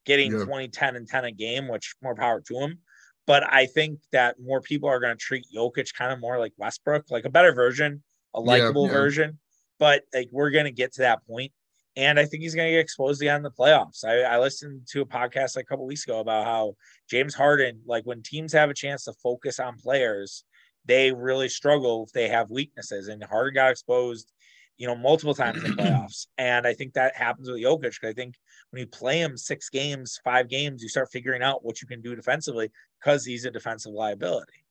[0.06, 0.44] getting yeah.
[0.44, 2.80] 20 10 and 10 a game which more power to him
[3.28, 6.54] but I think that more people are going to treat Jokic kind of more like
[6.58, 8.98] Westbrook like a better version a likable yeah, yeah.
[8.98, 9.40] version
[9.80, 11.52] but like we're going to get to that point
[11.98, 14.06] and I think he's going to get exposed again in the playoffs.
[14.06, 16.76] I, I listened to a podcast like a couple weeks ago about how
[17.10, 20.46] James Harden, like when teams have a chance to focus on players,
[20.86, 23.08] they really struggle if they have weaknesses.
[23.08, 24.32] And Harden got exposed,
[24.78, 26.28] you know, multiple times in the playoffs.
[26.38, 28.36] And I think that happens with Jokic because I think
[28.72, 32.02] when you play him six games, five games, you start figuring out what you can
[32.02, 34.66] do defensively because he's a defensive liability.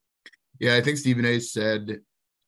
[0.58, 2.00] Yeah, I think Stephen A said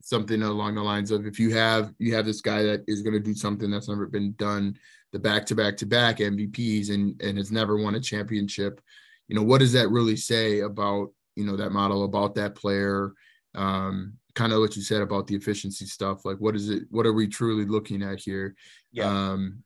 [0.03, 3.15] something along the lines of if you have you have this guy that is going
[3.15, 4.77] to do something that's never been done
[5.13, 8.81] the back to back to back MVPs and and has never won a championship
[9.29, 13.13] you know what does that really say about you know that model about that player
[13.55, 17.07] um kind of what you said about the efficiency stuff like what is it what
[17.07, 18.55] are we truly looking at here
[18.93, 19.05] yeah.
[19.05, 19.63] um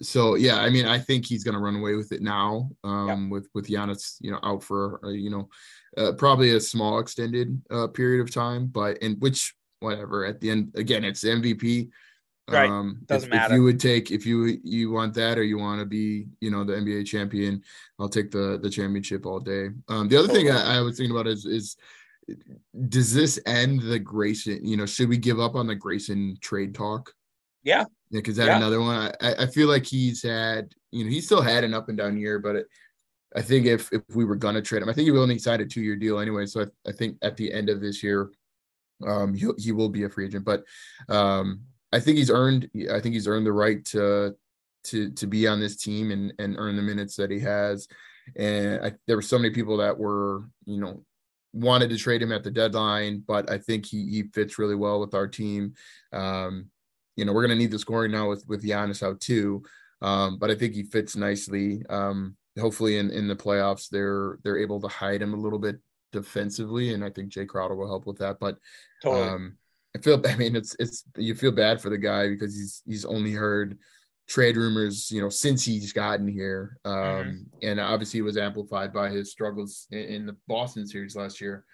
[0.00, 3.08] so yeah i mean i think he's going to run away with it now um
[3.08, 3.28] yeah.
[3.28, 5.48] with with Giannis you know out for uh, you know
[5.98, 10.24] uh, probably a small extended uh, period of time but and which whatever.
[10.24, 11.90] At the end, again, it's MVP.
[12.48, 12.68] Right.
[12.68, 13.54] Um, Doesn't if, matter.
[13.54, 16.50] If you would take if you you want that or you want to be you
[16.50, 17.62] know the NBA champion,
[17.98, 19.68] I'll take the the championship all day.
[19.88, 21.76] Um, the other thing I, I was thinking about is is
[22.88, 24.64] does this end the Grayson?
[24.64, 27.12] You know, should we give up on the Grayson trade talk?
[27.62, 27.84] Yeah.
[28.10, 28.56] Yeah, because that yeah.
[28.56, 29.12] another one.
[29.20, 32.18] I, I feel like he's had, you know, he still had an up and down
[32.18, 32.66] year, but it,
[33.36, 35.66] I think if if we were gonna trade him, I think he only signed a
[35.66, 36.46] two year deal anyway.
[36.46, 38.30] So I, I think at the end of this year,
[39.06, 40.64] um, he he will be a free agent, but
[41.08, 41.60] um,
[41.92, 42.68] I think he's earned.
[42.92, 44.34] I think he's earned the right to
[44.84, 47.86] to to be on this team and and earn the minutes that he has.
[48.36, 51.04] And I, there were so many people that were, you know,
[51.52, 55.00] wanted to trade him at the deadline, but I think he he fits really well
[55.00, 55.74] with our team.
[56.12, 56.70] Um,
[57.16, 59.62] you know, we're going to need the scoring now with with Giannis out too,
[60.02, 61.82] um, but I think he fits nicely.
[61.88, 65.78] Um, hopefully, in in the playoffs, they're they're able to hide him a little bit
[66.12, 68.38] defensively, and I think Jae Crowder will help with that.
[68.40, 68.58] But
[69.02, 69.28] totally.
[69.28, 69.58] um,
[69.96, 73.04] I feel, I mean, it's it's you feel bad for the guy because he's he's
[73.04, 73.78] only heard
[74.30, 77.42] trade rumors, you know, since he's gotten here, um, mm-hmm.
[77.62, 81.64] and obviously it was amplified by his struggles in, in the Boston series last year.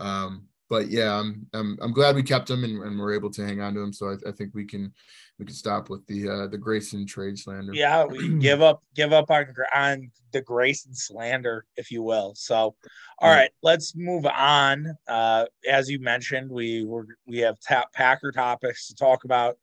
[0.00, 3.44] Um, but yeah, I'm I'm I'm glad we kept him and, and we're able to
[3.44, 3.92] hang on to him.
[3.92, 4.92] So I, I think we can
[5.38, 7.72] we can stop with the uh, the Grayson trade slander.
[7.74, 12.34] Yeah, we give up give up on on the Grayson slander, if you will.
[12.36, 12.76] So,
[13.18, 13.34] all yeah.
[13.34, 14.96] right, let's move on.
[15.08, 19.56] Uh, as you mentioned, we were we have ta- Packer topics to talk about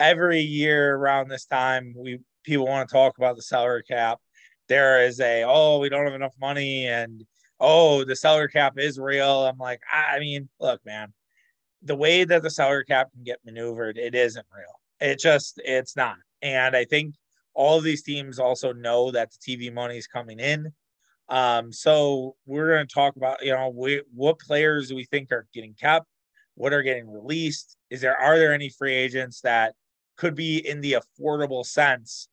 [0.00, 1.94] every year around this time.
[1.96, 4.18] We people want to talk about the salary cap.
[4.68, 7.24] There is a oh we don't have enough money and
[7.60, 9.46] oh, the salary cap is real.
[9.46, 11.12] I'm like, I mean, look, man,
[11.82, 14.80] the way that the salary cap can get maneuvered, it isn't real.
[15.00, 16.16] It just, it's not.
[16.42, 17.14] And I think
[17.54, 20.72] all of these teams also know that the TV money is coming in.
[21.28, 25.32] Um, so we're going to talk about, you know, we, what players do we think
[25.32, 26.06] are getting kept?
[26.54, 27.76] What are getting released?
[27.90, 29.74] Is there, are there any free agents that
[30.16, 32.28] could be in the affordable sense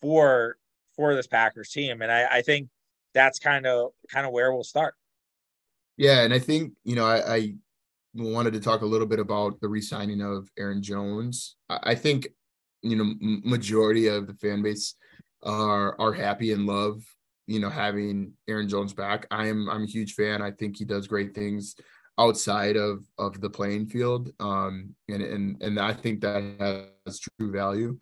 [0.00, 0.56] for,
[0.96, 2.02] for this Packers team?
[2.02, 2.68] And I, I think
[3.14, 4.94] that's kind of kind of where we'll start.
[5.96, 7.54] Yeah, and I think you know I, I
[8.14, 11.56] wanted to talk a little bit about the re-signing of Aaron Jones.
[11.68, 12.28] I think
[12.82, 14.94] you know majority of the fan base
[15.42, 17.02] are are happy and love
[17.46, 19.26] you know having Aaron Jones back.
[19.30, 20.42] I am I'm a huge fan.
[20.42, 21.74] I think he does great things
[22.20, 27.50] outside of of the playing field, um, and and and I think that has true
[27.50, 27.98] value.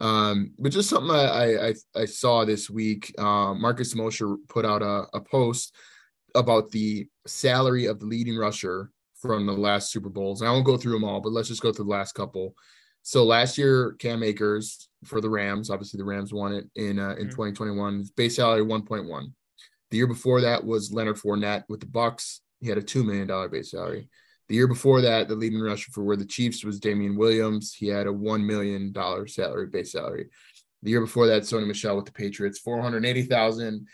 [0.00, 4.80] Um, but just something I, I, I saw this week, uh, Marcus Mosher put out
[4.80, 5.74] a, a post
[6.36, 10.40] about the salary of the leading rusher from the last Super Bowls.
[10.40, 12.54] And I won't go through them all, but let's just go through the last couple.
[13.02, 17.12] So last year, Cam Akers for the Rams, obviously the Rams won it in uh,
[17.12, 17.30] in mm-hmm.
[17.30, 18.04] 2021.
[18.16, 19.32] Base salary 1.1.
[19.90, 22.40] The year before that was Leonard Fournette with the Bucs.
[22.60, 24.08] He had a two million dollar base salary.
[24.48, 27.74] The year before that, the leading rusher for where the Chiefs was Damien Williams.
[27.74, 28.94] He had a $1 million
[29.28, 30.30] salary, base salary.
[30.82, 33.86] The year before that, Sony Michel with the Patriots, 480000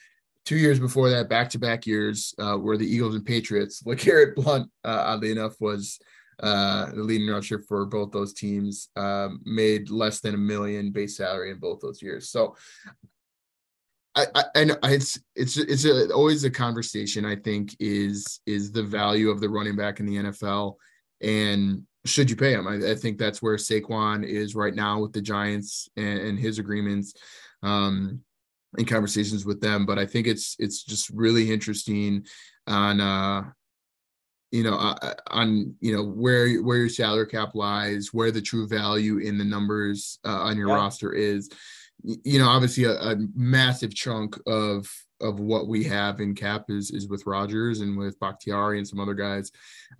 [0.44, 3.82] Two years before that, back to back years, uh, were the Eagles and Patriots.
[3.86, 5.98] LeGarrette Blunt, uh, oddly enough, was
[6.40, 11.16] uh, the leading rusher for both those teams, um, made less than a million base
[11.16, 12.28] salary in both those years.
[12.28, 12.56] So
[14.16, 17.24] I, I, I know it's it's it's a, always a conversation.
[17.24, 20.76] I think is is the value of the running back in the NFL,
[21.20, 22.68] and should you pay him?
[22.68, 26.58] I, I think that's where Saquon is right now with the Giants and, and his
[26.58, 27.14] agreements.
[27.62, 28.20] Um,
[28.78, 29.86] in conversations with them.
[29.86, 32.26] But I think it's it's just really interesting
[32.66, 33.42] on uh
[34.50, 38.42] you know uh, uh, on you know where where your salary cap lies, where the
[38.42, 40.74] true value in the numbers uh, on your yeah.
[40.74, 41.50] roster is.
[42.02, 46.90] You know, obviously a, a massive chunk of of what we have in cap is
[46.90, 49.50] is with Rodgers and with Bakhtiari and some other guys.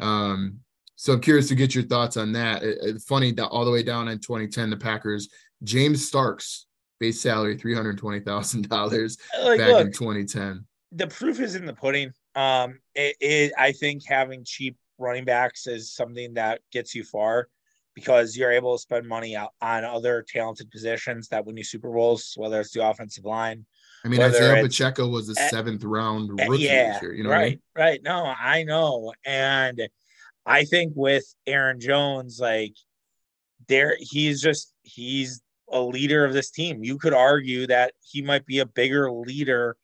[0.01, 0.61] Um,
[0.97, 2.63] so I'm curious to get your thoughts on that.
[2.63, 5.29] It, it's funny that all the way down in 2010, the Packers,
[5.63, 6.67] James Starks
[7.01, 10.65] base salary three hundred twenty thousand dollars back look, in 2010.
[10.93, 12.13] The proof is in the pudding.
[12.35, 17.49] Um, it, it, I think having cheap running backs is something that gets you far
[17.95, 21.91] because you're able to spend money out on other talented positions that win you Super
[21.91, 23.65] Bowls, whether it's the offensive line,
[24.05, 27.49] I mean, Isaiah Pacheco was a seventh round rookie yeah, year, You know, right, I
[27.51, 27.61] mean?
[27.75, 28.03] right.
[28.03, 29.81] No, I know, and
[30.45, 32.75] I think with Aaron Jones, like
[33.67, 36.85] there, he's just he's a leader of this team.
[36.85, 39.77] You could argue that he might be a bigger leader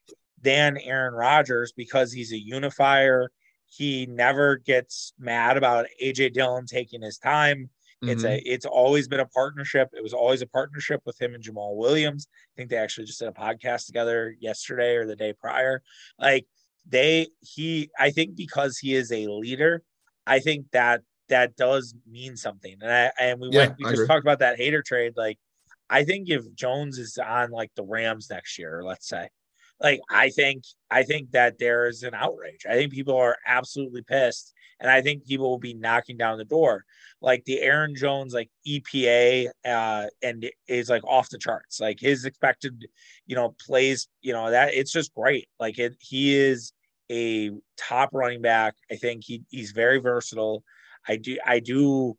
[0.43, 3.31] than Aaron Rodgers because he's a unifier.
[3.67, 7.71] He never gets mad about AJ Dillon taking his time.
[8.03, 8.33] It's mm-hmm.
[8.33, 9.91] a it's always been a partnership.
[9.93, 12.29] It was always a partnership with him and Jamaal Williams.
[12.33, 15.83] I think they actually just did a podcast together yesterday or the day prior.
[16.19, 16.47] Like
[16.89, 19.83] they he I think because he is a leader,
[20.27, 22.77] I think that that does mean something.
[22.81, 24.07] And I and we yeah, went we I just agree.
[24.07, 25.13] talked about that Hader trade.
[25.17, 25.39] Like
[25.91, 29.29] I think if Jones is on like the Rams next year, let's say,
[29.81, 32.65] like I think I think that there is an outrage.
[32.69, 36.45] I think people are absolutely pissed, and I think people will be knocking down the
[36.45, 36.85] door.
[37.21, 41.81] Like the Aaron Jones like EPA uh, and is like off the charts.
[41.81, 42.87] Like his expected,
[43.27, 45.49] you know, plays, you know that it's just great.
[45.59, 46.73] Like it, he is
[47.11, 48.75] a top running back.
[48.91, 50.65] I think he he's very versatile.
[51.07, 52.17] I do I do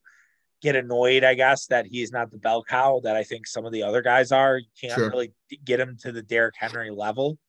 [0.62, 3.72] get annoyed, I guess, that he's not the bell cow that I think some of
[3.72, 4.60] the other guys are.
[4.60, 5.10] You can't sure.
[5.10, 5.34] really
[5.66, 7.40] get him to the Derrick Henry level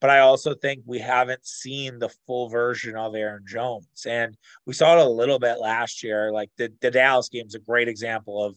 [0.00, 4.06] but I also think we haven't seen the full version of Aaron Jones.
[4.06, 6.32] And we saw it a little bit last year.
[6.32, 8.56] Like the, the Dallas game is a great example of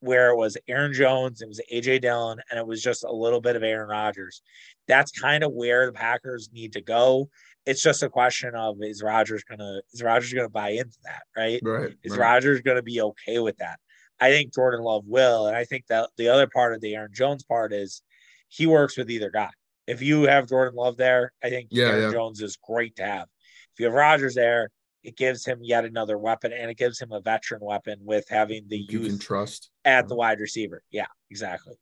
[0.00, 3.40] where it was Aaron Jones, it was AJ Dillon, and it was just a little
[3.40, 4.42] bit of Aaron Rodgers.
[4.88, 7.28] That's kind of where the Packers need to go.
[7.66, 11.60] It's just a question of is Rodgers gonna is Rodgers gonna buy into that, right?
[11.62, 11.94] Right.
[12.02, 12.20] Is right.
[12.20, 13.78] Rodgers gonna be okay with that?
[14.18, 17.12] I think Jordan Love will, and I think that the other part of the Aaron
[17.12, 18.02] Jones part is
[18.48, 19.50] he works with either guy
[19.90, 22.12] if you have Jordan Love there, I think yeah, Aaron yeah.
[22.12, 23.28] Jones is great to have.
[23.72, 24.70] If you have Rodgers there,
[25.02, 28.64] it gives him yet another weapon, and it gives him a veteran weapon with having
[28.68, 30.82] the you youth trust at the wide receiver.
[30.90, 31.74] Yeah, exactly.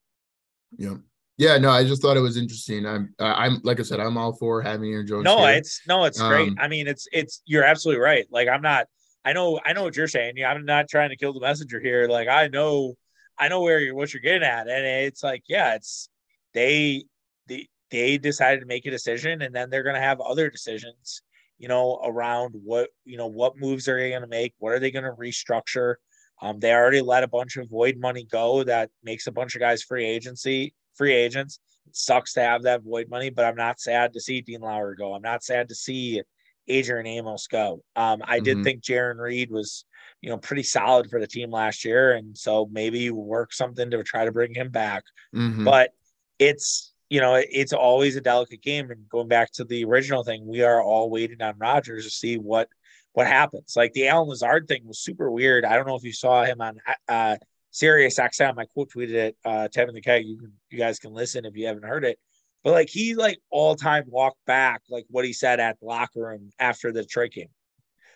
[0.76, 0.94] Yeah.
[1.36, 2.84] Yeah, no, I just thought it was interesting.
[2.84, 5.24] I'm, I'm like I said, I'm all for having Aaron Jones.
[5.24, 5.54] No, here.
[5.54, 6.52] it's no, it's um, great.
[6.58, 8.26] I mean, it's it's you're absolutely right.
[8.30, 8.86] Like I'm not.
[9.24, 10.34] I know, I know what you're saying.
[10.36, 12.08] Yeah, I'm not trying to kill the messenger here.
[12.08, 12.94] Like I know,
[13.38, 16.08] I know where you're what you're getting at, and it's like, yeah, it's
[16.54, 17.04] they
[17.46, 21.22] the they decided to make a decision and then they're going to have other decisions
[21.58, 24.78] you know around what you know what moves are they going to make what are
[24.78, 25.96] they going to restructure.
[26.40, 29.60] Um, they already let a bunch of void money go that makes a bunch of
[29.60, 31.58] guys free agency free agents.
[31.86, 34.96] It sucks to have that void money but i'm not sad to see dean lowry
[34.96, 35.14] go.
[35.14, 36.22] I'm not sad to see
[36.68, 37.82] adrian amos go.
[37.96, 38.44] Um, i mm-hmm.
[38.44, 39.84] did think Jarran Reed was
[40.20, 44.02] you know pretty solid for the team last year and so maybe work something to
[44.04, 45.02] try to bring him back.
[45.34, 45.64] Mm-hmm.
[45.64, 45.90] but
[46.38, 48.90] it's you know, it's always a delicate game.
[48.90, 52.36] And going back to the original thing, we are all waiting on Rodgers to see
[52.36, 52.68] what
[53.12, 53.74] what happens.
[53.76, 55.64] Like the Allen Lazard thing was super weird.
[55.64, 57.36] I don't know if you saw him on uh,
[57.70, 58.58] Sirius XM.
[58.58, 59.36] I quote tweeted it.
[59.44, 60.26] Uh, Tapping the Keg.
[60.26, 62.18] You can, you guys can listen if you haven't heard it.
[62.62, 66.20] But like he like all time walked back like what he said at the locker
[66.20, 67.48] room after the Detroit game.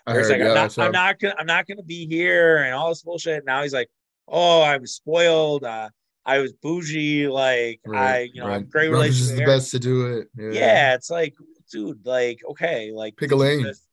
[0.05, 2.75] Where he's like, yeah, I'm, not, I'm not gonna I'm not gonna be here and
[2.75, 3.45] all this bullshit.
[3.45, 3.89] Now he's like,
[4.29, 5.65] oh, I was spoiled.
[5.65, 5.91] Uh,
[6.25, 8.69] I was bougie, like right, I, you know, right.
[8.69, 9.33] great relationship.
[9.33, 10.29] is the best to do it.
[10.37, 10.51] Yeah.
[10.53, 10.95] yeah.
[10.95, 11.35] it's like,
[11.71, 13.63] dude, like, okay, like pick a lane.
[13.63, 13.87] Just,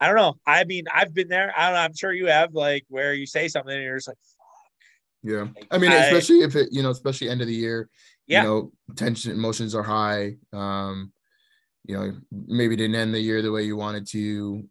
[0.00, 0.34] I don't know.
[0.46, 1.52] I mean, I've been there.
[1.56, 1.80] I don't know.
[1.80, 4.16] I'm sure you have, like, where you say something and you're just like,
[5.22, 5.48] yeah.
[5.54, 7.88] Like, I mean, I, especially if it, you know, especially end of the year,
[8.26, 8.42] yeah.
[8.42, 10.36] you know, tension emotions are high.
[10.52, 11.12] Um,
[11.86, 14.18] you know, maybe didn't end the year the way you wanted to,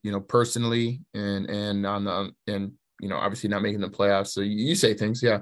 [0.02, 4.28] you know, personally and and on the and you know, obviously not making the playoffs.
[4.28, 5.40] So you say things, yeah.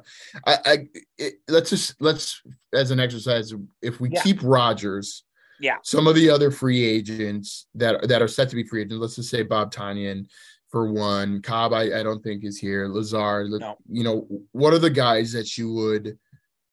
[0.48, 0.78] I, I
[1.18, 2.42] it, let's just let's
[2.74, 4.22] as an exercise, if we yeah.
[4.22, 5.24] keep rogers
[5.62, 9.00] yeah, some of the other free agents that that are set to be free agents,
[9.00, 10.26] let's just say Bob Tonyan
[10.72, 12.88] for one, Cobb, I, I don't think is here.
[12.88, 13.78] Lazard, no.
[13.90, 16.18] you know, what are the guys that you would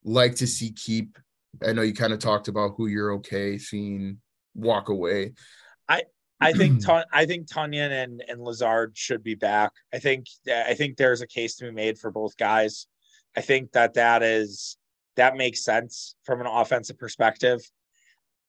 [0.03, 1.19] like to see keep?
[1.65, 4.17] I know you kind of talked about who you're okay seeing
[4.55, 5.33] walk away.
[5.87, 6.03] I
[6.39, 9.71] I think I think Tonyan and, and Lazard should be back.
[9.93, 12.87] I think I think there's a case to be made for both guys.
[13.35, 14.77] I think that that is
[15.15, 17.61] that makes sense from an offensive perspective.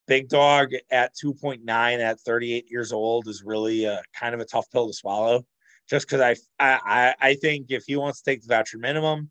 [0.06, 4.70] Big dog at 2.9 at 38 years old is really a, kind of a tough
[4.70, 5.44] pill to swallow.
[5.88, 9.30] Just because I, I I think if he wants to take the veteran minimum,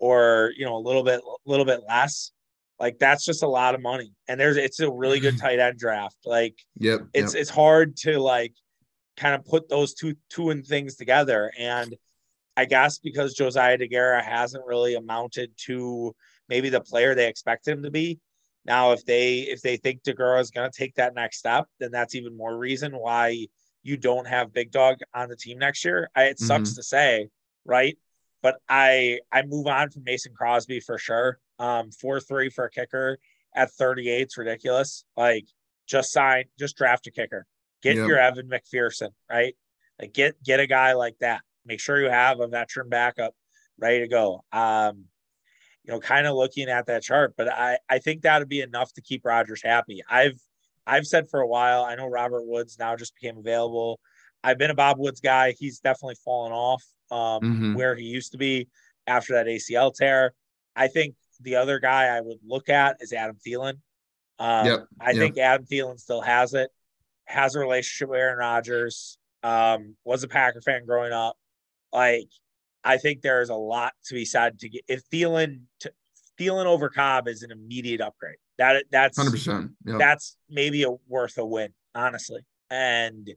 [0.00, 2.32] or you know a little bit a little bit less,
[2.80, 4.12] like that's just a lot of money.
[4.26, 6.16] And there's it's a really good tight end draft.
[6.24, 7.40] Like yep, it's yep.
[7.42, 8.54] it's hard to like
[9.16, 11.52] kind of put those two two and things together.
[11.58, 11.94] And
[12.56, 16.14] I guess because Josiah Deguara hasn't really amounted to
[16.48, 18.18] maybe the player they expected him to be.
[18.64, 21.90] Now, if they if they think Deguara is going to take that next step, then
[21.90, 23.46] that's even more reason why
[23.82, 26.10] you don't have Big Dog on the team next year.
[26.14, 26.76] I, it sucks mm-hmm.
[26.76, 27.28] to say,
[27.64, 27.96] right?
[28.42, 31.38] But I I move on from Mason Crosby for sure.
[31.58, 33.18] Um, four three for a kicker
[33.54, 35.04] at 38 is ridiculous.
[35.16, 35.46] Like
[35.86, 37.46] just sign, just draft a kicker.
[37.82, 38.06] Get yep.
[38.06, 39.56] your Evan McPherson, right?
[40.00, 41.42] Like get get a guy like that.
[41.66, 43.34] Make sure you have a veteran backup
[43.78, 44.44] ready to go.
[44.52, 45.04] Um,
[45.84, 48.60] you know, kind of looking at that chart, but I I think that would be
[48.60, 50.02] enough to keep Rodgers happy.
[50.08, 50.40] I've
[50.86, 51.84] I've said for a while.
[51.84, 54.00] I know Robert Woods now just became available.
[54.42, 55.54] I've been a Bob Woods guy.
[55.58, 57.74] He's definitely fallen off um, mm-hmm.
[57.74, 58.68] where he used to be
[59.06, 60.32] after that ACL tear.
[60.76, 63.78] I think the other guy I would look at is Adam Thielen.
[64.38, 64.86] Um, yep.
[65.00, 65.16] I yep.
[65.16, 66.70] think Adam Thielen still has it
[67.30, 71.36] has a relationship with Aaron Rodgers, um, was a Packer fan growing up.
[71.92, 72.28] Like,
[72.84, 75.92] I think there's a lot to be said to get if Thielen to,
[76.38, 78.36] Thielen over Cobb is an immediate upgrade.
[78.58, 79.72] That that's hundred percent.
[79.84, 82.40] That's maybe a worth a win, honestly.
[82.70, 83.28] And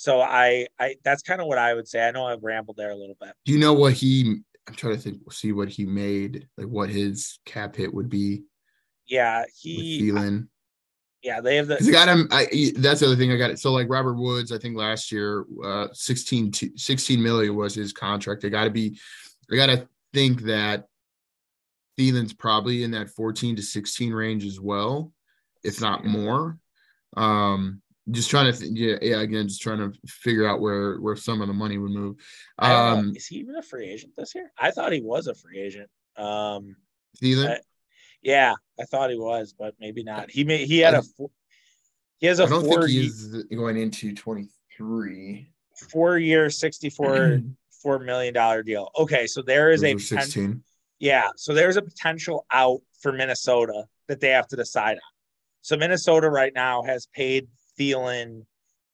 [0.00, 2.00] so I, I that's kind of what I would say.
[2.00, 3.34] I know I've rambled there a little bit.
[3.44, 4.40] Do you know what he?
[4.66, 5.18] I'm trying to think.
[5.26, 8.44] We'll see what he made, like what his cap hit would be.
[9.06, 10.48] Yeah, he Thielen.
[11.22, 11.76] Yeah, they have the.
[11.76, 12.28] They got him.
[12.30, 13.58] I, that's the other thing I got it.
[13.58, 18.40] So like Robert Woods, I think last year, uh, 16, 16 million was his contract.
[18.40, 18.98] They got to be.
[19.50, 20.86] They got to think that
[21.98, 25.12] Thielen's probably in that 14 to 16 range as well,
[25.62, 26.56] if not more.
[27.18, 29.20] Um, just trying to, th- yeah, yeah.
[29.20, 32.16] Again, just trying to figure out where where some of the money would move.
[32.58, 34.50] Um, is he even a free agent this year?
[34.58, 35.90] I thought he was a free agent.
[36.16, 36.76] Um.
[38.22, 40.30] Yeah, I thought he was, but maybe not.
[40.30, 41.02] He may he had a
[42.18, 45.50] he has a I don't four think he's going into 23.
[45.90, 47.40] Four year 64
[47.82, 48.90] four million dollar deal.
[48.98, 50.62] Okay, so there is a 16.
[50.98, 55.00] Yeah, so there's a potential out for Minnesota that they have to decide on.
[55.62, 57.48] So Minnesota right now has paid
[57.80, 58.44] Thielen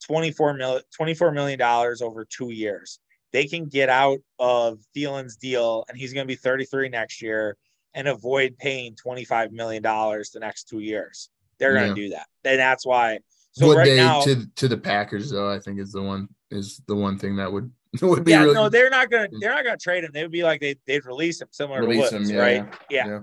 [0.07, 3.01] 24 million 24 million dollars over two years.
[3.33, 7.57] They can get out of Thielen's deal, and he's going to be 33 next year
[7.95, 11.29] and avoid paying $25 million the next two years.
[11.59, 12.27] They're going to do that.
[12.45, 13.19] And that's why.
[13.53, 16.29] So would right they now, to, to the Packers though, I think is the one,
[16.51, 17.71] is the one thing that would,
[18.03, 20.11] would be yeah, really, no, they're not going to, they're not going to trade him.
[20.13, 22.75] They would be like, they, they'd release him similar release to Woods, him, yeah, right?
[22.91, 23.21] Yeah.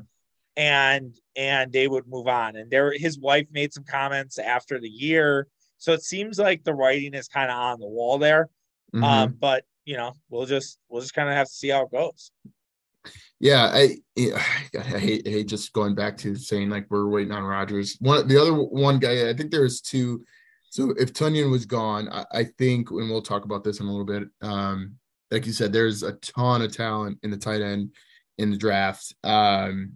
[0.56, 2.56] And, and they would move on.
[2.56, 5.48] And there, his wife made some comments after the year.
[5.78, 8.50] So it seems like the writing is kind of on the wall there.
[8.94, 9.04] Mm-hmm.
[9.04, 11.92] Um, but you know, we'll just, we'll just kind of have to see how it
[11.92, 12.32] goes.
[13.40, 17.44] Yeah, I, I hate, I hate just going back to saying like we're waiting on
[17.44, 17.98] Rodgers.
[18.00, 20.24] One, the other one guy, I think there's two.
[20.70, 23.92] So if Tonyan was gone, I, I, think, and we'll talk about this in a
[23.92, 24.30] little bit.
[24.42, 24.96] Um,
[25.30, 27.92] like you said, there's a ton of talent in the tight end
[28.38, 29.14] in the draft.
[29.24, 29.94] Um,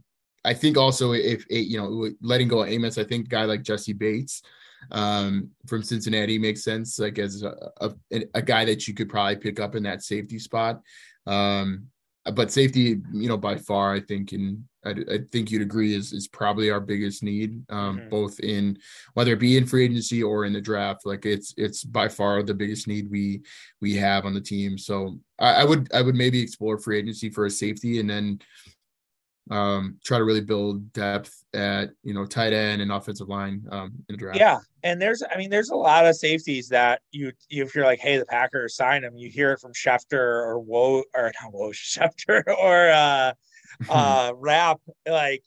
[0.48, 3.64] I think also if you know letting go of Amos, I think a guy like
[3.64, 4.42] Jessie Bates
[4.92, 6.98] um, from Cincinnati makes sense.
[6.98, 7.92] Like as a, a,
[8.34, 10.82] a guy that you could probably pick up in that safety spot.
[11.26, 11.88] Um,
[12.34, 16.14] but safety, you know, by far, I think, and I, I, think you'd agree is
[16.14, 18.10] is probably our biggest need, um, mm-hmm.
[18.10, 18.78] both in
[19.14, 21.06] whether it be in free agency or in the draft.
[21.06, 23.42] Like it's it's by far the biggest need we
[23.82, 24.78] we have on the team.
[24.78, 28.40] So I, I would I would maybe explore free agency for a safety, and then
[29.50, 33.94] um, try to really build depth at you know tight end and offensive line um,
[34.10, 34.40] in the draft.
[34.40, 38.00] Yeah, and there's I mean there's a lot of safeties that you if you're like
[38.00, 41.74] hey the Packers sign them you hear it from Schefter or Woj or not Woj
[41.74, 43.34] Schefter or uh,
[43.90, 45.44] uh, Rapp like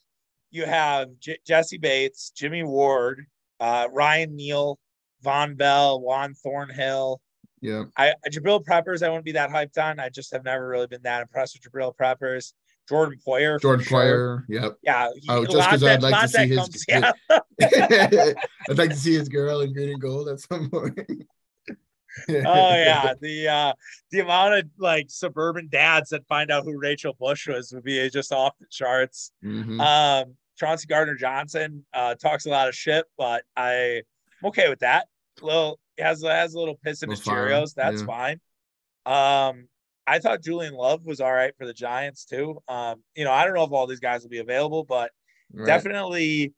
[0.51, 3.25] you have J- Jessie Bates, Jimmy Ward,
[3.59, 4.77] uh, Ryan Neal,
[5.23, 7.21] Vonn Bell, Juan Thornhill.
[7.61, 9.99] Yeah, I Jabril Peppers I wouldn't be that hyped on.
[9.99, 12.55] I just have never really been that impressed with Jabril Peppers.
[12.87, 13.59] Jordan Poyer.
[13.61, 14.43] Jordan Poyer.
[14.49, 14.77] Yep.
[14.83, 15.09] Yeah.
[15.29, 16.85] Oh, just because I'd like to see his.
[16.85, 16.85] Comes,
[17.59, 18.33] yeah.
[18.69, 20.99] I'd like to see his girl in green and gold at some point.
[22.29, 23.73] oh yeah, the uh
[24.11, 28.09] the amount of like suburban dads that find out who Rachel Bush was would be
[28.09, 29.31] just off the charts.
[29.43, 29.79] Mm-hmm.
[29.79, 34.01] Um, Chauncey Gardner Johnson uh talks a lot of shit, but I
[34.41, 35.07] I'm okay with that.
[35.41, 37.73] A little has has a little piss in his Cheerios.
[37.73, 38.07] That's yeah.
[38.07, 38.41] fine.
[39.05, 39.67] Um,
[40.07, 42.61] I thought Julian Love was all right for the Giants too.
[42.67, 45.11] Um, you know, I don't know if all these guys will be available, but
[45.53, 45.65] right.
[45.65, 46.53] definitely,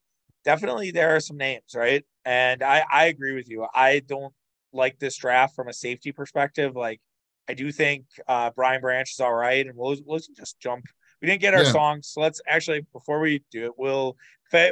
[0.46, 2.06] definitely there are some names, right?
[2.26, 3.68] And I, I agree with you.
[3.74, 4.34] I don't
[4.72, 6.76] like this draft from a safety perspective.
[6.76, 7.02] Like,
[7.48, 10.86] I do think uh, Brian Branch is all right, and we'll, we'll just jump.
[11.22, 11.72] We didn't get our yeah.
[11.72, 14.18] songs, so let's actually before we do it, we'll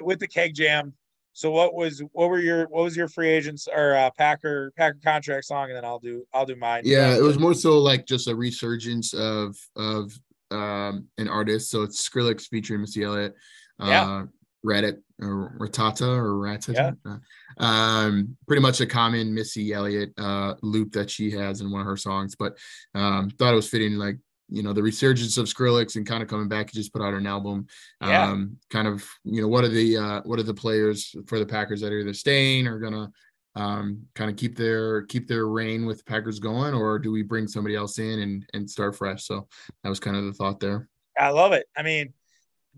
[0.02, 0.94] with the keg jam.
[1.34, 5.00] So what was what were your what was your free agents or uh, Packer Packer
[5.04, 6.84] contract song, and then I'll do I'll do mine.
[6.86, 10.12] Yeah, it was more so like just a resurgence of of
[10.52, 11.70] um, an artist.
[11.70, 13.36] So it's Skrillex featuring Missy Elliott.
[13.80, 14.26] Uh, yeah.
[14.64, 16.96] Reddit or Ratata or Ratata.
[17.06, 17.18] Yeah.
[17.58, 21.88] Um, pretty much a common Missy Elliott uh, loop that she has in one of
[21.88, 22.58] her songs, but
[22.94, 24.18] um, thought it was fitting, like
[24.52, 26.70] you know, the resurgence of Skrillex and kind of coming back.
[26.70, 27.68] He just put out an album.
[28.02, 28.26] Yeah.
[28.26, 31.46] Um, kind of, you know, what are the uh, what are the players for the
[31.46, 33.10] Packers that are either staying or gonna
[33.56, 37.24] um, kind of keep their keep their reign with the Packers going, or do we
[37.24, 39.24] bring somebody else in and and start fresh?
[39.24, 39.48] So
[39.84, 40.90] that was kind of the thought there.
[41.18, 41.66] I love it.
[41.76, 42.14] I mean,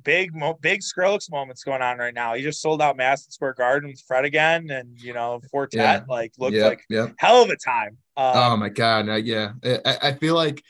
[0.03, 2.33] big big Skrillex moments going on right now.
[2.33, 6.03] He just sold out Madison Square Garden with Fred again, and you know Four Tet
[6.07, 6.13] yeah.
[6.13, 7.13] like looked yep, like yep.
[7.17, 7.97] hell of a time.
[8.15, 9.53] Um, oh my god, yeah.
[9.63, 10.63] I, I feel like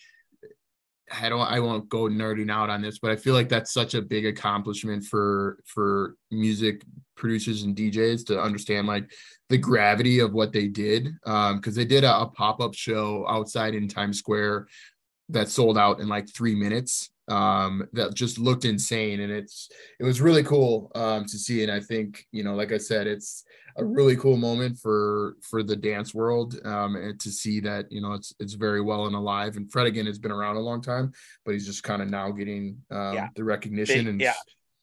[1.22, 3.94] I don't I won't go nerding out on this, but I feel like that's such
[3.94, 6.84] a big accomplishment for for music
[7.16, 9.12] producers and DJs to understand like
[9.50, 11.16] the gravity of what they did.
[11.26, 14.68] Um, because they did a, a pop-up show outside in Times Square
[15.30, 19.22] that sold out in like three minutes um that just looked insane.
[19.22, 19.70] And it's
[20.00, 21.64] it was really cool um to see.
[21.64, 23.44] And i think you know like i said it's
[23.78, 28.02] a really cool moment for for the dance world um and to see that you
[28.02, 29.56] know it's it's very well and alive.
[29.58, 31.12] And fred again has been around a long time
[31.46, 33.30] but he's just kind of now getting um yeah.
[33.36, 34.00] the recognition.
[34.00, 34.34] Big, and yeah.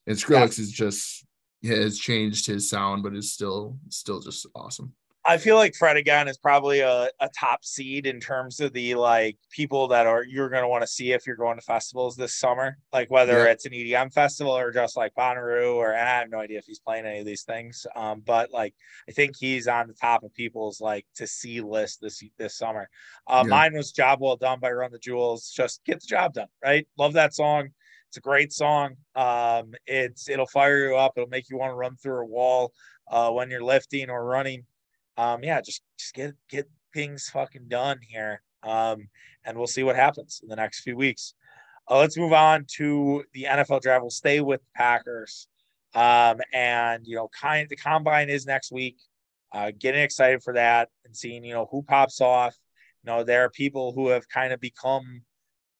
[0.06, 0.62] and skrillex yeah.
[0.62, 1.26] is just
[1.64, 4.94] has changed his sound but is still still just awesome
[5.30, 8.96] I feel like Fred again is probably a, a top seed in terms of the
[8.96, 12.16] like people that are you're going to want to see if you're going to festivals
[12.16, 13.52] this summer, like whether yeah.
[13.52, 16.80] it's an EDM festival or just like Bonnaroo, or I have no idea if he's
[16.80, 17.86] playing any of these things.
[17.94, 18.74] Um, but like
[19.08, 22.90] I think he's on the top of people's like to see list this this summer.
[23.28, 23.50] Uh, yeah.
[23.50, 25.48] Mine was "Job Well Done" by Run the Jewels.
[25.48, 26.88] Just get the job done, right?
[26.98, 27.68] Love that song.
[28.08, 28.96] It's a great song.
[29.14, 31.12] Um, it's it'll fire you up.
[31.14, 32.72] It'll make you want to run through a wall
[33.08, 34.64] uh, when you're lifting or running
[35.20, 38.42] um, yeah, just just get get things fucking done here.
[38.62, 39.08] Um,
[39.44, 41.34] and we'll see what happens in the next few weeks.
[41.90, 44.02] Uh, let's move on to the NFL draft.
[44.02, 45.46] We'll stay with Packers.
[45.94, 48.96] Um, and you know, kind the combine is next week.
[49.52, 52.56] Uh, getting excited for that and seeing you know who pops off.
[53.04, 55.22] You know, there are people who have kind of become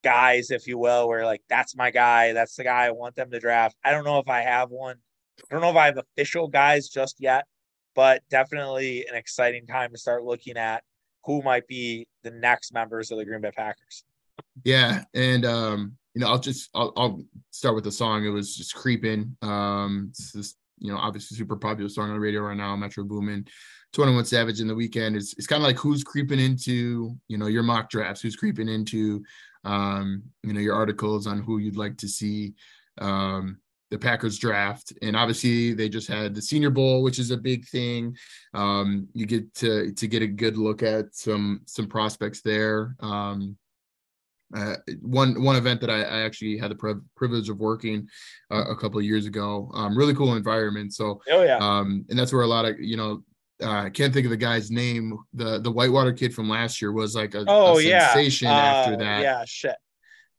[0.05, 3.31] guys, if you will, where like that's my guy, that's the guy I want them
[3.31, 3.77] to draft.
[3.83, 4.97] I don't know if I have one.
[5.39, 7.47] I don't know if I have official guys just yet
[7.95, 10.83] but definitely an exciting time to start looking at
[11.25, 14.05] who might be the next members of the Green Bay Packers.
[14.65, 18.25] Yeah, and um, you know, I'll just I'll, I'll start with the song.
[18.25, 19.37] It was just creeping.
[19.43, 23.05] Um, it's this you know obviously super popular song on the radio right now, Metro
[23.05, 23.47] Boomin.
[23.93, 27.47] 21 Savage in the Weeknd is it's kind of like who's creeping into you know
[27.47, 29.23] your mock drafts, who's creeping into
[29.65, 32.55] um, you know your articles on who you'd like to see
[32.99, 33.59] um,
[33.91, 34.93] the Packers draft.
[35.03, 38.17] And obviously they just had the Senior Bowl, which is a big thing.
[38.55, 42.97] Um, you get to to get a good look at some some prospects there.
[43.01, 43.57] Um,
[44.57, 48.09] uh, one one event that I, I actually had the privilege of working
[48.51, 49.71] uh, a couple of years ago.
[49.75, 50.93] Um, really cool environment.
[50.93, 51.59] So, oh yeah.
[51.59, 53.23] Um, and that's where a lot of you know
[53.63, 55.19] uh, I can't think of the guy's name.
[55.35, 58.57] The the Whitewater kid from last year was like a, oh, a sensation yeah.
[58.57, 59.23] after that.
[59.23, 59.77] Yeah, shit.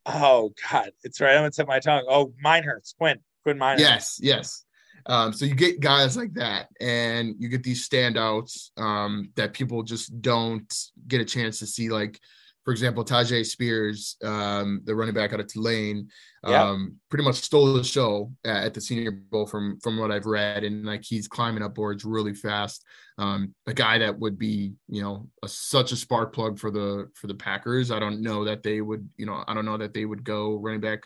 [0.06, 2.06] Oh God, it's right on the tip of my tongue.
[2.10, 2.94] Oh, mine hurts.
[2.98, 3.20] Quinn.
[3.44, 3.60] Quinn.
[3.78, 4.64] Yes, yes.
[5.06, 9.84] Um, so you get guys like that, and you get these standouts um, that people
[9.84, 10.72] just don't
[11.08, 11.90] get a chance to see.
[11.90, 12.20] Like,
[12.64, 16.10] for example, Tyjae Spears, um, the running back out of Tulane,
[16.44, 20.28] um, pretty much stole the show at, at, the Senior Bowl from from what I've
[20.28, 22.86] read, and like he's climbing up boards really fast.
[23.18, 27.10] Um, a guy that would be, you know, a, such a spark plug for the
[27.16, 27.90] for the Packers.
[27.90, 30.58] I don't know that they would, you know, I don't know that they would go
[30.58, 31.02] running back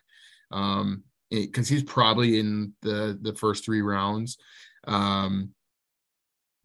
[0.51, 1.03] um,
[1.41, 4.37] because he's probably in the the first three rounds.
[4.87, 5.51] Um,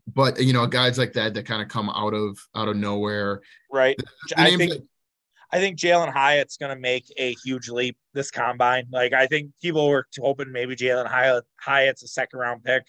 [0.07, 3.41] but you know, guys like that that kind of come out of out of nowhere,
[3.73, 3.97] right?
[3.97, 4.73] The, the I think.
[4.73, 4.87] That,
[5.53, 8.87] I think Jalin Hyatt's going to make a huge leap this combine.
[8.93, 12.85] Like I think people were hoping maybe Jalin Hyatt, Hyatt's a second round pick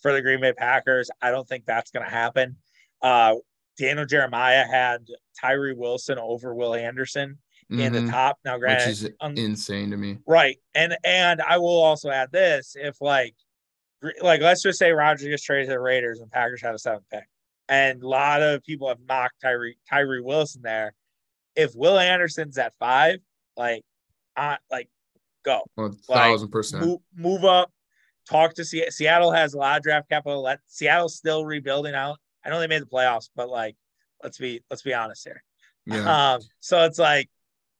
[0.00, 1.10] for the Green Bay Packers.
[1.20, 2.56] I don't think that's going to happen.
[3.02, 3.34] Uh,
[3.78, 5.08] Daniel Jeremiah had
[5.40, 7.38] Tyree Wilson over Will Anderson
[7.70, 7.80] mm-hmm.
[7.80, 8.10] in the mm-hmm.
[8.10, 8.38] top.
[8.44, 10.58] Now, granted, which is um, insane to me, right?
[10.74, 13.34] And and I will also add this: if like
[14.20, 17.04] like let's just say Rodgers gets traded to the Raiders and Packers have a seventh
[17.10, 17.24] pick,
[17.68, 20.94] and a lot of people have mocked Tyree Tyree Wilson there.
[21.56, 23.20] If Will Anderson's at five,
[23.56, 23.84] like,
[24.36, 24.88] uh, like
[25.44, 27.70] go well, thousand percent move, move up,
[28.28, 30.42] talk to Se- Seattle has a lot of draft capital.
[30.42, 32.18] Let Seattle's still rebuilding out.
[32.44, 33.76] I know they made the playoffs, but like,
[34.22, 35.42] let's be let's be honest here.
[35.86, 36.34] Yeah.
[36.34, 37.28] Um, so it's like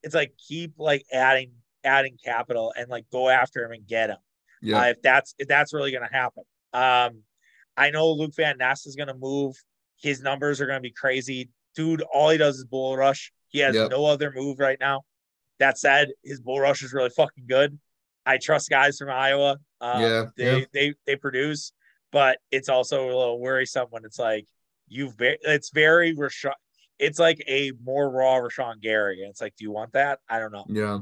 [0.05, 1.51] it's like keep like adding
[1.83, 4.17] adding capital and like go after him and get him.
[4.61, 4.79] Yeah.
[4.79, 6.43] Uh, if that's if that's really gonna happen.
[6.71, 7.23] Um,
[7.75, 9.55] I know Luke Van Ness is gonna move.
[9.99, 11.49] His numbers are gonna be crazy.
[11.75, 13.33] Dude, all he does is bull rush.
[13.49, 13.89] He has yep.
[13.89, 15.01] no other move right now.
[15.59, 17.77] That said, his bull rush is really fucking good.
[18.25, 19.57] I trust guys from Iowa.
[19.81, 20.65] Um, yeah, they, yeah.
[20.71, 21.71] they they produce,
[22.11, 24.45] but it's also a little worrisome when it's like
[24.87, 26.51] you've it's very Rashan.
[26.99, 30.19] It's like a more raw Rashan Gary, and it's like, do you want that?
[30.29, 30.65] I don't know.
[30.69, 30.99] Yeah,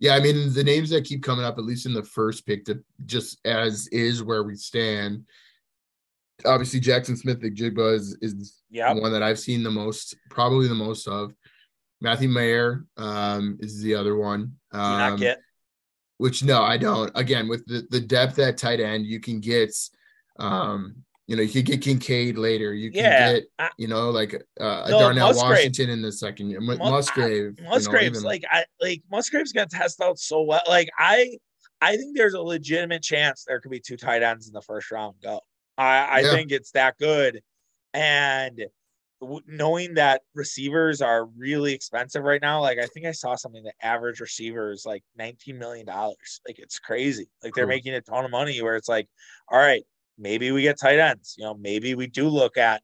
[0.00, 0.14] yeah.
[0.14, 2.82] I mean, the names that keep coming up, at least in the first pick, to
[3.06, 5.24] just as is where we stand.
[6.44, 8.96] Obviously, Jackson Smith-Njigba is is yep.
[8.96, 11.32] one that I've seen the most, probably the most of.
[12.00, 14.56] Matthew Mayer um, is the other one.
[14.72, 15.38] Um, not get?
[16.18, 17.12] Which no, I don't.
[17.14, 19.72] Again, with the, the depth at tight end, you can get
[20.40, 22.74] um, you know, you could get Kincaid later.
[22.74, 25.50] You can yeah, get, you know, like uh, no, Darnell Musgrave.
[25.50, 26.58] Washington in the second year.
[26.58, 27.56] M- Musgrave.
[27.58, 30.60] I, Musgrave's you know, like I like Musgrave's gonna test out so well.
[30.68, 31.38] Like I
[31.80, 34.90] I think there's a legitimate chance there could be two tight ends in the first
[34.90, 35.40] round go.
[35.78, 36.32] I, I yeah.
[36.32, 37.40] think it's that good.
[37.94, 38.66] And
[39.46, 43.74] knowing that receivers are really expensive right now, like I think I saw something that
[43.80, 45.86] average receivers like $19 million.
[45.86, 47.30] Like it's crazy.
[47.42, 47.74] Like they're cool.
[47.74, 49.08] making a ton of money where it's like,
[49.48, 49.82] all right,
[50.22, 51.34] maybe we get tight ends.
[51.36, 52.82] You know, maybe we do look at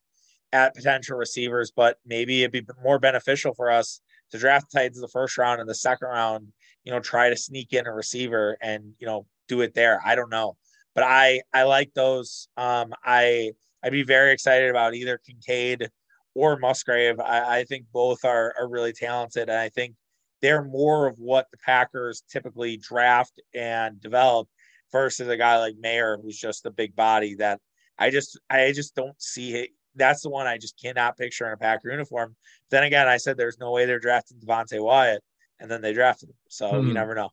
[0.52, 5.00] at potential receivers, but maybe it'd be more beneficial for us to draft tight ends
[5.00, 6.48] the first round and the second round,
[6.84, 10.00] you know, try to sneak in a receiver and, you know, do it there.
[10.04, 10.56] I don't know.
[10.94, 12.48] But I I like those.
[12.56, 15.88] Um I I'd be very excited about either Kincaid
[16.34, 17.20] or Musgrave.
[17.20, 19.48] I, I think both are, are really talented.
[19.48, 19.94] And I think
[20.40, 24.48] they're more of what the Packers typically draft and develop
[24.92, 27.60] versus a guy like Mayer, who's just a big body that
[27.98, 29.70] I just I just don't see it.
[29.94, 32.36] That's the one I just cannot picture in a Packer uniform.
[32.70, 35.22] Then again, I said there's no way they're drafting Devonte Wyatt,
[35.58, 36.36] and then they drafted him.
[36.48, 36.86] So hmm.
[36.86, 37.30] you never know.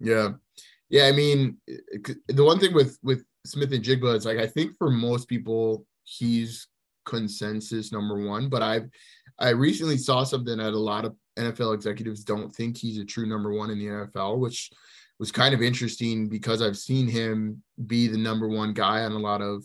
[0.00, 0.30] Yeah,
[0.88, 1.06] yeah.
[1.06, 1.58] I mean,
[2.28, 6.68] the one thing with with Smith-Njigba is like I think for most people he's
[7.04, 8.48] consensus number one.
[8.48, 8.88] But I've
[9.38, 13.26] I recently saw something that a lot of NFL executives don't think he's a true
[13.26, 14.70] number one in the NFL, which
[15.18, 19.18] was kind of interesting because I've seen him be the number one guy on a
[19.18, 19.64] lot of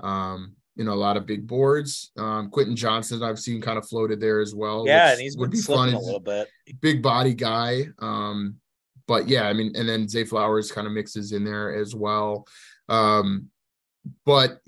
[0.00, 2.12] um, you know, a lot of big boards.
[2.18, 4.84] Um, Quentin Johnston, I've seen kind of floated there as well.
[4.86, 6.48] Yeah, and he's would be fun a little bit.
[6.80, 7.86] Big body guy.
[7.98, 8.56] Um,
[9.06, 12.46] but yeah, I mean, and then Zay Flowers kind of mixes in there as well.
[12.90, 13.48] Um,
[14.26, 14.60] but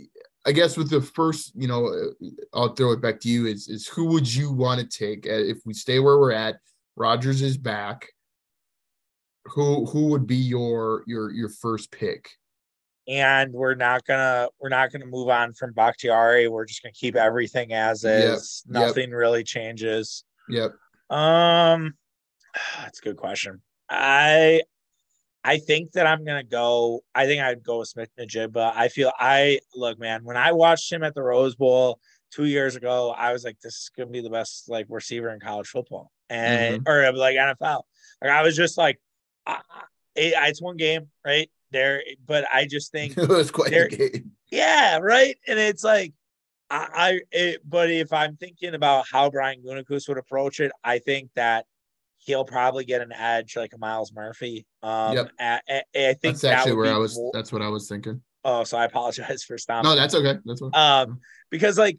[0.46, 2.12] I guess with the first, you know,
[2.54, 3.46] I'll throw it back to you.
[3.46, 6.56] Is is who would you want to take uh, if we stay where we're at?
[6.96, 8.08] Rodgers is back.
[9.50, 12.30] Who who would be your your your first pick?
[13.06, 16.48] And we're not gonna we're not gonna move on from Bakhtiari.
[16.48, 18.64] We're just gonna keep everything as is.
[18.66, 18.72] Yep.
[18.72, 19.18] Nothing yep.
[19.18, 20.24] really changes.
[20.48, 20.72] Yep.
[21.10, 21.94] Um,
[22.78, 23.62] that's a good question.
[23.88, 24.62] I
[25.44, 27.02] I think that I'm gonna go.
[27.14, 28.72] I think I'd go with Smith-Njigba.
[28.74, 30.24] I feel I look, man.
[30.24, 33.74] When I watched him at the Rose Bowl two years ago, I was like, this
[33.74, 36.90] is gonna be the best like receiver in college football and mm-hmm.
[36.90, 37.82] or like NFL.
[38.20, 39.00] Like I was just like,
[39.48, 39.60] I,
[40.14, 44.32] it, it's one game, right there, but I just think it was quite a game.
[44.50, 45.36] Yeah, right.
[45.46, 46.12] And it's like
[46.70, 50.98] I, I it, but if I'm thinking about how Brian Gutekunst would approach it, I
[50.98, 51.66] think that
[52.18, 54.66] he'll probably get an edge like a Myles Murphy.
[54.82, 55.30] Um, yep.
[55.38, 57.16] I, I, I think that's actually that where I was.
[57.16, 57.30] More...
[57.32, 58.22] That's what I was thinking.
[58.44, 59.88] Oh, so I apologize for stopping.
[59.88, 60.38] No, that's okay.
[60.44, 60.78] That's okay.
[60.78, 61.20] Um,
[61.50, 61.98] because like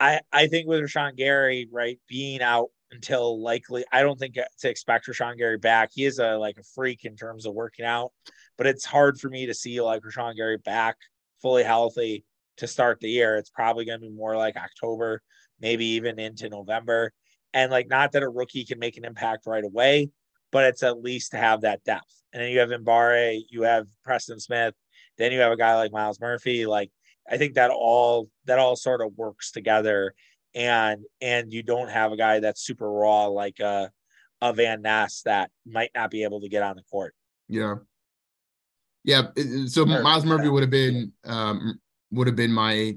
[0.00, 4.44] I I think with Rashan Gary, right, being out until likely, I don't think uh,
[4.60, 5.90] to expect Rashan Gary back.
[5.92, 8.12] He is a like a freak in terms of working out,
[8.56, 10.96] but it's hard for me to see like Rashan Gary back
[11.42, 12.24] fully healthy
[12.58, 13.36] to start the year.
[13.36, 15.22] It's probably going to be more like October,
[15.60, 17.12] maybe even into November.
[17.52, 20.10] And like, not that a rookie can make an impact right away,
[20.50, 22.22] but it's at least to have that depth.
[22.32, 24.74] And then you have Mbare, you have Preston Smith,
[25.18, 26.66] then you have a guy like Myles Murphy.
[26.66, 26.90] Like,
[27.30, 30.14] I think that all that all sort of works together,
[30.54, 33.90] and and you don't have a guy that's super raw like a
[34.40, 37.14] a Van Ness that might not be able to get on the court.
[37.48, 37.76] Yeah,
[39.04, 39.28] yeah.
[39.66, 41.80] So Myles Murphy would have been um,
[42.10, 42.96] would have been my,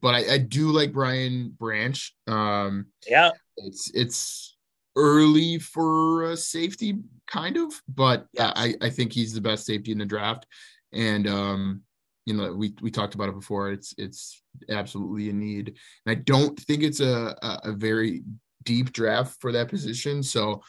[0.00, 2.14] but I, I do like Brian Branch.
[2.26, 4.56] Um, yeah, it's it's
[4.96, 8.52] early for a safety, kind of, but yes.
[8.56, 10.46] I I think he's the best safety in the draft,
[10.92, 11.82] and um,
[12.26, 13.70] you know we we talked about it before.
[13.70, 18.22] It's it's absolutely a need, and I don't think it's a a, a very
[18.64, 20.22] deep draft for that position.
[20.22, 20.62] So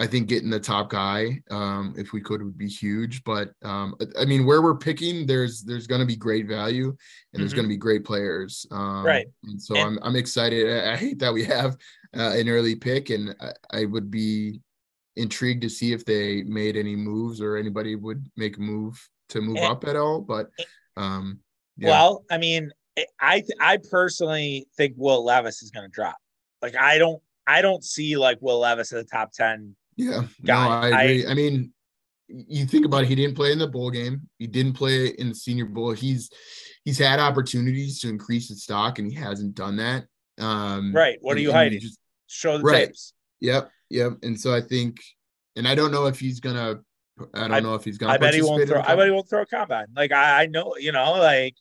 [0.00, 3.24] I think getting the top guy, um, if we could, would be huge.
[3.24, 6.94] But um, I mean, where we're picking, there's there's going to be great value, and
[6.94, 7.40] mm-hmm.
[7.40, 8.64] there's going to be great players.
[8.70, 9.26] Um, right.
[9.44, 10.70] And so and- I'm I'm excited.
[10.70, 11.76] I, I, hate that we have
[12.16, 14.60] uh, an early pick, and I, I, would be
[15.16, 19.40] intrigued to see if they made any moves or anybody would make a move to
[19.40, 20.20] move and- up at all.
[20.20, 20.50] But
[20.98, 21.40] um,
[21.76, 21.90] yeah.
[21.90, 22.70] well, I mean,
[23.20, 26.16] I I personally think Will Levis is going to drop.
[26.60, 30.64] Like I don't I don't see like Will Levis as a top ten yeah, guy.
[30.64, 31.26] no, I agree.
[31.26, 31.72] I, I, mean,
[32.28, 34.28] you think about it, he didn't play in the bowl game.
[34.38, 35.92] He didn't play in the Senior Bowl.
[35.92, 36.30] He's
[36.84, 40.04] he's had opportunities to increase his stock, and he hasn't done that.
[40.38, 41.18] Um, right.
[41.20, 41.80] What are you hiding?
[41.80, 42.86] Just, Show the right.
[42.86, 43.14] tapes.
[43.40, 43.70] Yep.
[43.90, 44.12] Yep.
[44.22, 45.00] And so I think,
[45.56, 46.80] and I don't know if he's gonna.
[47.34, 48.12] I don't I, know if he's gonna.
[48.12, 48.80] I bet he won't throw.
[48.80, 49.86] I bet he won't throw a combine.
[49.94, 51.54] Like I, I know, you know, like.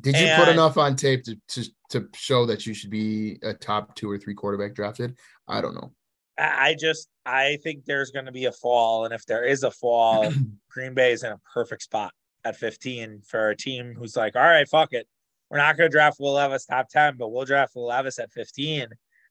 [0.00, 3.52] Did you put enough on tape to, to to show that you should be a
[3.52, 5.18] top two or three quarterback drafted?
[5.46, 5.92] I don't know.
[6.38, 9.70] I just I think there's going to be a fall, and if there is a
[9.70, 10.32] fall,
[10.70, 12.12] Green Bay is in a perfect spot
[12.44, 15.06] at 15 for a team who's like, all right, fuck it,
[15.50, 18.32] we're not going to draft Will Levis top 10, but we'll draft Will Levis at
[18.32, 18.86] 15,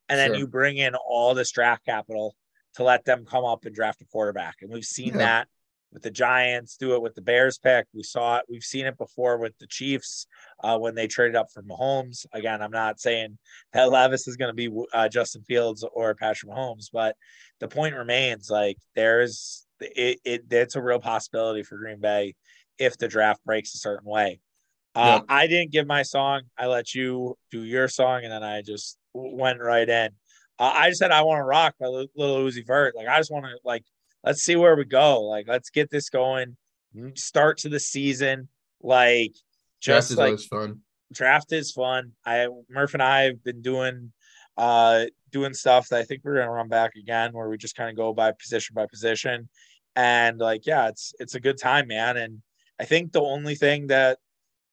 [0.10, 0.38] and then sure.
[0.38, 2.36] you bring in all this draft capital
[2.76, 5.18] to let them come up and draft a quarterback, and we've seen yeah.
[5.18, 5.48] that
[5.92, 7.86] with the Giants, do it with the Bears pick.
[7.94, 8.46] We saw it.
[8.50, 10.28] We've seen it before with the Chiefs
[10.64, 12.26] uh, when they traded up for Mahomes.
[12.34, 13.38] Again, I'm not saying
[13.74, 17.16] that Levis is going to be uh, Justin Fields or Patrick Mahomes, but
[17.60, 20.44] the point remains like there's it, it.
[20.50, 22.36] It's a real possibility for Green Bay
[22.78, 24.40] if the draft breaks a certain way.
[24.94, 25.26] Uh, yep.
[25.30, 26.42] I didn't give my song.
[26.58, 30.10] I let you do your song, and then I just went right in.
[30.60, 32.96] Uh, I just said I want to rock by Lil Uzi Vert.
[32.96, 33.84] Like I just want to like
[34.24, 35.24] let's see where we go.
[35.24, 36.58] Like, let's get this going.
[37.16, 38.50] Start to the season.
[38.82, 39.34] Like,
[39.80, 40.82] just draft like fun.
[41.12, 42.12] Draft is fun.
[42.26, 44.12] I Murph and I have been doing
[44.58, 47.90] uh doing stuff that I think we're gonna run back again where we just kind
[47.90, 49.50] of go by position by position.
[49.96, 52.18] And like, yeah, it's it's a good time, man.
[52.18, 52.42] And
[52.80, 54.20] I think the only thing that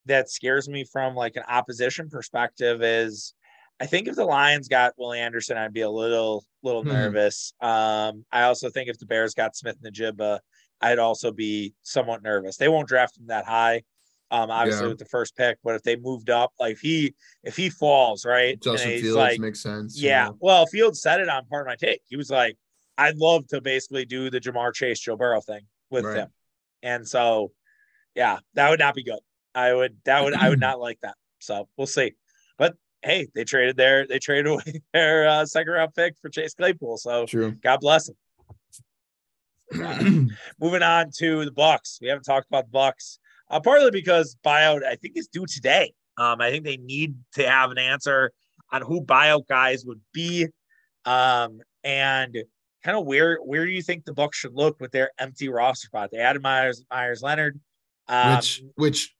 [0.07, 3.35] that scares me from like an opposition perspective is
[3.81, 6.91] I think if the Lions got Willie Anderson, I'd be a little little hmm.
[6.91, 7.53] nervous.
[7.61, 10.41] Um, I also think if the Bears got Smith-Njigba,
[10.81, 12.57] I'd also be somewhat nervous.
[12.57, 13.83] They won't draft him that high,
[14.31, 14.89] um, obviously yeah.
[14.91, 15.59] with the first pick.
[15.65, 19.41] But if they moved up, like if he if he falls right, Justin Fields like,
[19.41, 20.01] makes sense.
[20.01, 20.37] Yeah, you know?
[20.41, 22.03] well, Fields said it on part of my take.
[22.07, 22.57] He was like,
[22.97, 26.19] "I'd love to basically do the Ja'Marr Chase, Joe Burrow thing with right.
[26.19, 26.29] him,"
[26.83, 27.51] and so
[28.15, 29.21] yeah, that would not be good.
[29.55, 31.17] I would that would I would not like that.
[31.41, 32.15] So we'll see.
[33.03, 36.99] Hey, they traded their they traded away their uh, second round pick for Chase Claypool.
[36.99, 37.53] So True.
[37.53, 38.17] God bless them.
[39.71, 40.03] Uh,
[40.59, 41.99] moving on to the Bucks.
[42.01, 43.19] We haven't talked about the Bucks.
[43.51, 45.93] Uh, partly because buyout I think is due today.
[46.17, 48.33] Um, I think they need to have an answer
[48.73, 50.47] on who buyout guys would be,
[51.05, 52.37] um, and
[52.83, 55.87] kind of where where do you think the Bucks should look with their empty roster
[55.87, 56.11] spot?
[56.11, 57.61] They added Meyers Meyers Leonard,
[58.09, 59.15] um, which which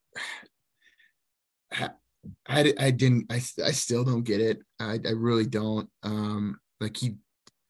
[2.49, 4.61] I, I didn't I, I still don't get it.
[4.81, 5.89] I, I really don't.
[6.03, 7.17] Um like he,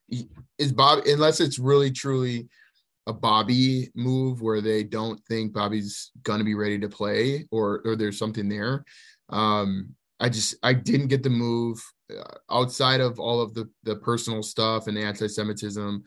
[0.09, 0.29] he
[0.59, 2.49] is Bob unless it's really truly
[3.07, 7.97] a Bobby move where they don't think Bobby's gonna be ready to play or or
[7.97, 8.85] there's something there.
[9.31, 13.97] Um I just I didn't get the move uh, outside of all of the the
[13.97, 16.03] personal stuff and the anti-Semitism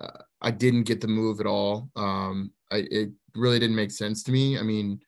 [0.00, 1.90] uh, I didn't get the move at all.
[1.96, 4.58] Um I it really didn't make sense to me.
[4.58, 5.00] I mean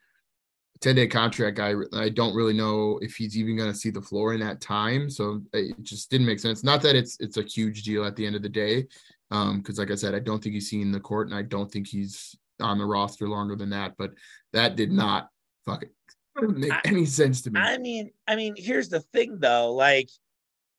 [0.85, 1.73] 10 day contract guy.
[1.95, 5.09] I don't really know if he's even going to see the floor in that time.
[5.09, 6.63] So it just didn't make sense.
[6.63, 8.87] Not that it's it's a huge deal at the end of the day,
[9.31, 11.73] um, because like I said, I don't think he's seen the court, and I don't
[11.73, 13.95] think he's on the roster longer than that.
[13.97, 14.13] But
[14.53, 15.31] that did not
[15.65, 15.89] fucking
[16.43, 17.61] make I, any sense to me.
[17.61, 20.11] I mean, I mean, here's the thing though, like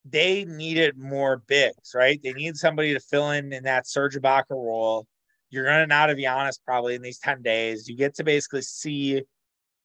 [0.08, 2.22] they needed more bigs, right?
[2.22, 5.08] They need somebody to fill in in that Serge Ibaka role.
[5.50, 7.90] You're gonna not to be honest, probably in these 10 days.
[7.90, 9.24] You get to basically see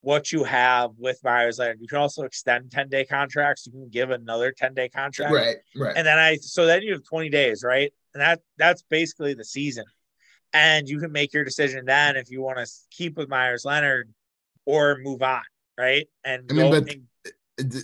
[0.02, 1.78] what you have with Meyers Leonard.
[1.80, 3.66] You can also extend 10 day contracts.
[3.66, 5.32] You can give another 10 day contract.
[5.32, 5.56] Right.
[5.76, 5.94] Right.
[5.96, 7.92] And then I, so then you have 20 days, right?
[8.14, 9.84] And that, that's basically the season.
[10.52, 14.12] And you can make your decision then if you want to keep with Meyers Leonard
[14.64, 15.42] or move on.
[15.78, 16.08] Right.
[16.24, 16.88] And I mean, but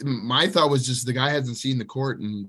[0.04, 2.48] my thought was just the guy hasn't seen the court in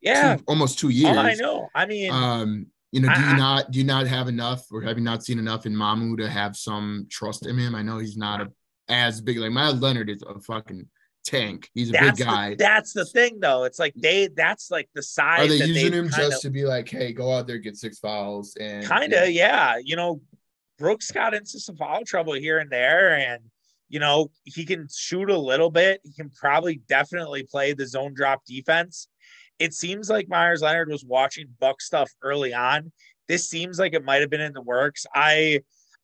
[0.00, 1.16] yeah, two, almost two years.
[1.16, 1.68] Oh, I know.
[1.74, 4.82] I mean, um, you know, do I, you not do you not have enough, or
[4.82, 7.74] have you not seen enough in Mamu to have some trust in him?
[7.74, 8.52] I know he's not a
[8.88, 9.38] as big.
[9.38, 10.88] Like Miles Leonard is a fucking
[11.24, 11.70] tank.
[11.74, 12.50] He's a that's big guy.
[12.50, 13.64] The, that's the thing, though.
[13.64, 14.28] It's like they.
[14.28, 15.46] That's like the size.
[15.46, 17.98] Are they using him just of, to be like, hey, go out there, get six
[17.98, 19.76] fouls, and kind of, yeah.
[19.82, 20.20] You know,
[20.78, 23.42] Brooks got into some foul trouble here and there, and
[23.88, 26.00] you know he can shoot a little bit.
[26.04, 29.08] He can probably definitely play the zone drop defense.
[29.58, 32.90] It seems like Meyers Leonard was watching Buck stuff early on
[33.28, 35.06] this seems like it might have been in the works.
[35.14, 35.60] I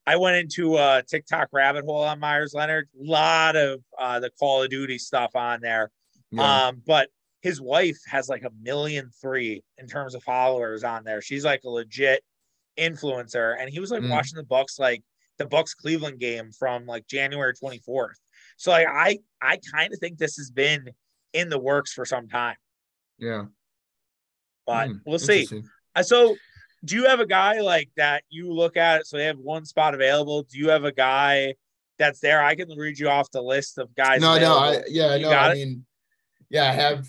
[0.07, 2.89] I went into a TikTok rabbit hole on Meyers Leonard.
[2.99, 5.91] A lot of uh, the Call of Duty stuff on there.
[6.31, 6.67] Yeah.
[6.67, 7.09] Um, but
[7.41, 11.21] his wife has like a million three in terms of followers on there.
[11.21, 12.23] She's like a legit
[12.77, 13.55] influencer.
[13.59, 14.09] And he was like mm.
[14.09, 15.03] watching the Bucks like
[15.37, 18.15] the Bucks Cleveland game from like January 24th.
[18.57, 20.89] So like I I kind of think this has been
[21.33, 22.55] in the works for some time.
[23.17, 23.45] Yeah.
[24.65, 25.47] But mm, we'll see.
[26.03, 26.35] So
[26.83, 29.07] do you have a guy like that you look at it?
[29.07, 30.43] So they have one spot available.
[30.43, 31.55] Do you have a guy
[31.97, 32.43] that's there?
[32.43, 34.21] I can read you off the list of guys.
[34.21, 34.59] No, available.
[34.59, 35.55] no, I, yeah, you no, I it?
[35.55, 35.85] mean,
[36.49, 37.07] yeah, I have.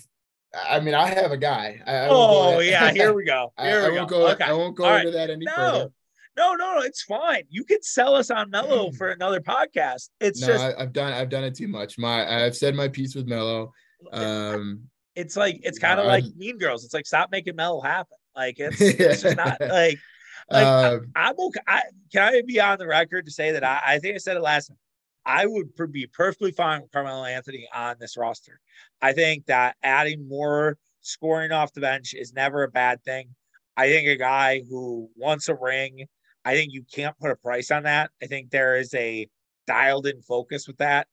[0.69, 1.81] I mean, I have a guy.
[1.85, 3.51] I, oh yeah, here we go.
[3.59, 4.27] Here I, we I won't go.
[4.29, 4.43] okay.
[4.43, 5.13] I won't go All into right.
[5.13, 5.55] that any no.
[5.55, 5.89] further.
[6.35, 7.43] No, no, no, it's fine.
[7.49, 10.09] You can sell us on Melo for another podcast.
[10.19, 11.97] It's no, just I, have done I've done it too much.
[11.97, 13.71] My I've said my piece with Melo.
[14.11, 16.83] Um it's like it's kind of like Mean Girls.
[16.85, 18.17] It's like stop making Melo happen.
[18.35, 19.99] Like it's, it's just not like
[20.49, 21.59] like um, I, am okay.
[21.67, 21.81] I,
[22.11, 24.41] can I be on the record to say that I, I think I said it
[24.41, 24.77] last time.
[25.25, 28.59] I would be perfectly fine with Carmelo Anthony on this roster.
[29.01, 33.29] I think that adding more scoring off the bench is never a bad thing.
[33.77, 36.07] I think a guy who wants a ring,
[36.43, 38.11] I think you can't put a price on that.
[38.21, 39.27] I think there is a
[39.65, 41.07] dialed in focus with that.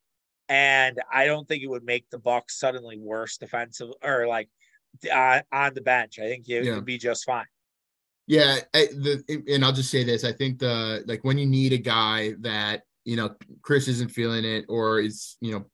[0.49, 4.49] And I don't think it would make the Bucks suddenly worse defensive or like
[5.13, 6.19] uh, on the bench.
[6.19, 6.75] I think it yeah.
[6.75, 7.47] would be just fine.
[8.27, 11.73] Yeah, I, the and I'll just say this: I think the like when you need
[11.73, 15.67] a guy that you know Khris isn't feeling it or is you know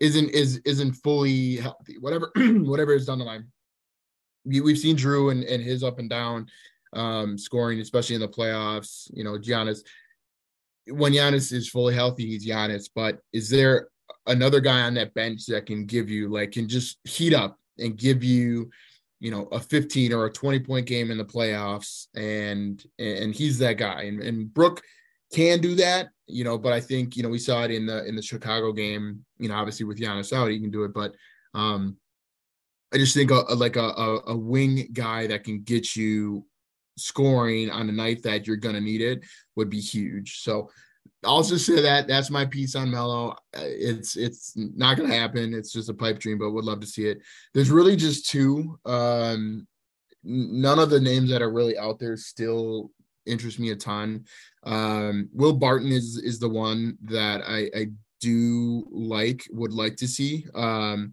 [0.00, 3.46] isn't is isn't fully healthy, whatever whatever is down the line.
[4.44, 6.48] We, we've seen Jrue and, and his up and down
[6.92, 9.10] um, scoring, especially in the playoffs.
[9.14, 9.80] You know, Giannis.
[10.86, 12.90] When Giannis is fully healthy, he's Giannis.
[12.94, 13.88] But is there
[14.26, 17.96] another guy on that bench that can give you like can just heat up and
[17.96, 18.70] give you
[19.20, 22.06] you know a 15 or a 20 point game in the playoffs.
[22.14, 24.02] And and he's that guy.
[24.02, 24.82] And, and Brook
[25.32, 28.04] can do that you know but I think you know we saw it in the
[28.06, 30.94] in the Chicago game you know obviously with Giannis out he can do it.
[30.94, 31.14] But
[31.54, 31.96] um
[32.94, 36.46] I just think a, a like a, a, wing guy that can get you
[36.96, 39.24] scoring on a night that you're going to need it
[39.56, 40.38] would be huge.
[40.42, 40.70] So
[41.26, 43.30] I'll just say that that's my piece on Melo.
[43.56, 45.54] Uh, it's it's not gonna happen.
[45.54, 47.18] It's just a pipe dream, but would love to see it.
[47.52, 48.78] There's really just two.
[48.84, 49.66] Um,
[50.22, 52.90] none of the names that are really out there still
[53.26, 54.24] interest me a ton.
[54.64, 57.86] Um, Will Barton is is the one that I, I
[58.20, 60.46] do like, would like to see.
[60.54, 61.12] Um,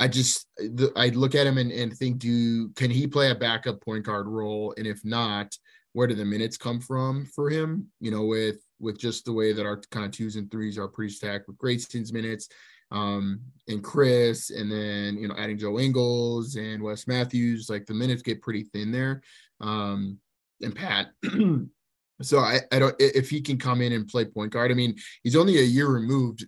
[0.00, 0.48] I just
[0.96, 4.26] I look at him and, and think, do can he play a backup point guard
[4.26, 4.74] role?
[4.76, 5.56] And if not,
[5.92, 7.88] where do the minutes come from for him?
[8.00, 10.88] You know, with with just the way that our kind of twos and threes are
[10.88, 12.48] pretty stacked with Grayson's minutes
[12.92, 17.94] um, and Khris, and then you know adding Joe Ingles and Wes Matthews, like the
[17.94, 19.22] minutes get pretty thin there.
[19.60, 20.18] Um,
[20.60, 21.08] and Pat.
[22.22, 24.70] so I, I don't if he can come in and play point guard.
[24.70, 26.46] I mean, he's only a year removed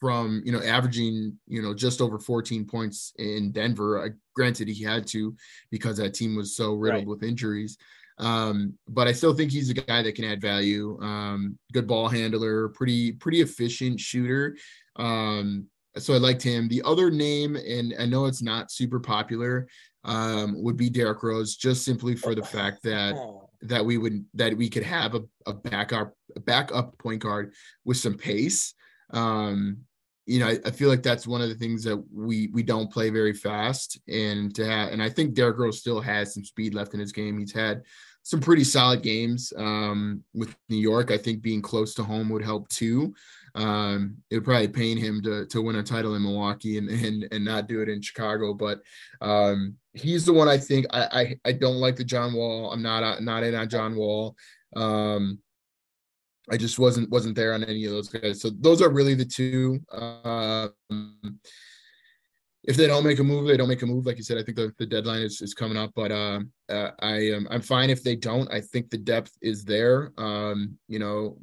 [0.00, 4.04] from you know averaging you know just over 14 points in Denver.
[4.04, 5.34] Uh, granted, he had to
[5.70, 7.08] because that team was so riddled right.
[7.08, 7.76] with injuries.
[8.18, 10.98] Um, but I still think he's a guy that can add value.
[11.02, 14.56] Um, good ball handler, pretty pretty efficient shooter.
[14.96, 16.68] Um, so I liked him.
[16.68, 19.68] The other name, and I know it's not super popular,
[20.04, 23.16] um, would be Derrick Rose, just simply for the fact that
[23.62, 27.52] that we would that we could have a, a backup a backup point guard
[27.84, 28.74] with some pace.
[29.10, 29.78] Um,
[30.26, 32.90] you know, I, I, feel like that's one of the things that we we don't
[32.90, 36.74] play very fast, and to have, and I think Derrick Rose still has some speed
[36.74, 37.38] left in his game.
[37.38, 37.82] He's had
[38.22, 41.10] some pretty solid games um, with New York.
[41.10, 43.14] I think being close to home would help too.
[43.54, 47.28] Um, it would probably pain him to to win a title in Milwaukee and and
[47.30, 48.80] and not do it in Chicago, but
[49.20, 51.02] um, he's the one I think I,
[51.44, 52.72] I, I don't like the John Wall.
[52.72, 54.34] I'm not not in on John Wall.
[54.74, 55.38] Um,
[56.50, 58.40] I just wasn't wasn't there on any of those guys.
[58.40, 59.80] So those are really the two.
[59.92, 61.40] Um,
[62.64, 64.06] if they don't make a move, they don't make a move.
[64.06, 66.40] Like you said, I think the, the deadline is, is coming up, but uh,
[66.70, 68.50] uh, I am I'm fine if they don't.
[68.52, 70.12] I think the depth is there.
[70.18, 71.38] Um, you know,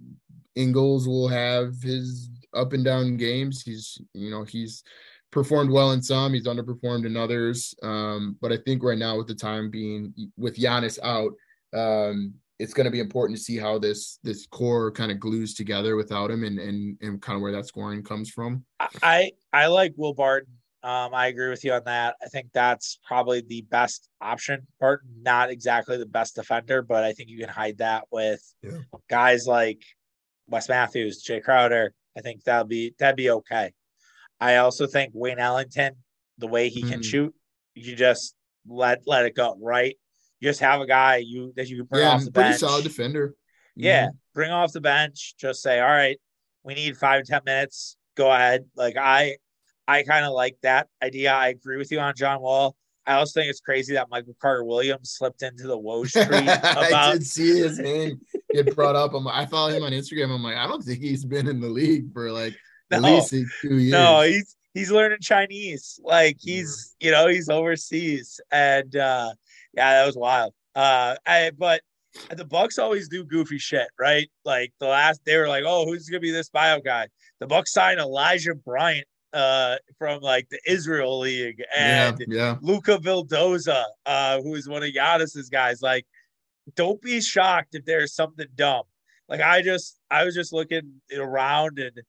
[0.55, 3.63] Ingles will have his up and down games.
[3.63, 4.83] He's you know he's
[5.31, 7.73] performed well in some, he's underperformed in others.
[7.81, 11.31] Um, but I think right now with the time being with Giannis out,
[11.73, 15.55] um, it's going to be important to see how this this core kind of glues
[15.55, 18.63] together without him and and and kind of where that scoring comes from.
[19.01, 20.53] I I like Will Barton.
[20.83, 22.15] Um, I agree with you on that.
[22.23, 24.67] I think that's probably the best option.
[24.79, 28.79] Barton, not exactly the best defender, but I think you can hide that with yeah.
[29.09, 29.83] guys like
[30.47, 31.93] Wes Matthews, Jae Crowder.
[32.17, 33.71] I think that'll be that'd be okay.
[34.39, 35.95] I also think Wayne Ellington,
[36.37, 37.05] the way he can mm.
[37.05, 37.33] shoot,
[37.73, 38.35] you just
[38.67, 39.97] let let it go, right?
[40.41, 42.59] You just have a guy you that you can bring yeah, off the pretty bench.
[42.59, 43.35] solid defender.
[43.75, 45.35] Yeah, bring off the bench.
[45.39, 46.19] Just say, all right,
[46.63, 47.95] we need five ten minutes.
[48.17, 48.65] Go ahead.
[48.75, 49.37] Like I,
[49.87, 51.31] I kind of like that idea.
[51.33, 52.75] I agree with you on John Wall.
[53.05, 57.13] I also think it's crazy that Michael Carter Williams slipped into the Woj tweet I
[57.13, 58.19] did see his name
[58.53, 59.13] get brought up.
[59.13, 60.33] I'm, I follow him on Instagram.
[60.33, 62.55] I'm like, I don't think he's been in the league for like
[62.91, 63.15] at No.
[63.15, 63.91] least two years.
[63.91, 65.99] no, he's he's learning Chinese.
[66.03, 69.31] Like he's you know he's overseas, and uh
[69.73, 70.53] yeah, that was wild.
[70.75, 71.81] Uh, I but
[72.35, 74.29] the Bucks always do goofy shit, right?
[74.45, 77.07] Like the last they were like, oh, who's gonna be this bio guy?
[77.39, 82.57] The Bucks signed Elijah Bryant uh from like the Israel League yeah, and yeah.
[82.61, 85.81] Luca Vildoza, uh, who is one of Giannis's guys.
[85.81, 86.05] Like,
[86.75, 88.83] don't be shocked if there's something dumb.
[89.29, 92.01] Like I just I was just looking around and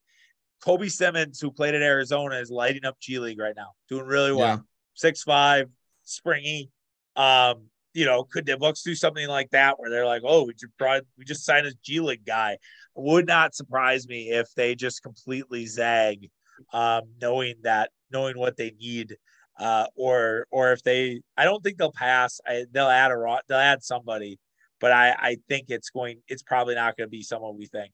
[0.63, 4.33] Kobe Simmons, who played at Arizona, is lighting up G League right now, doing really
[4.33, 4.47] well.
[4.47, 4.57] Yeah.
[4.93, 5.69] Six five,
[6.03, 6.69] springy.
[7.15, 10.53] Um, you know, could the Bucks do something like that where they're like, oh, we
[10.53, 12.57] just brought we just signed a G League guy?
[12.95, 16.29] Would not surprise me if they just completely zag,
[16.73, 19.17] um, knowing that knowing what they need.
[19.59, 22.41] Uh, or or if they, I don't think they'll pass.
[22.47, 24.39] I, they'll add a they'll add somebody,
[24.79, 26.21] but I I think it's going.
[26.27, 27.93] It's probably not going to be someone we think.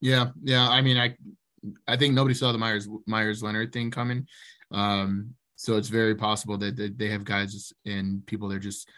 [0.00, 0.68] Yeah, yeah.
[0.68, 1.16] I mean, I
[1.86, 4.26] I think nobody saw the Meyers Meyers Leonard thing coming.
[4.72, 8.88] Um, so it's very possible that, that they have guys and people that are just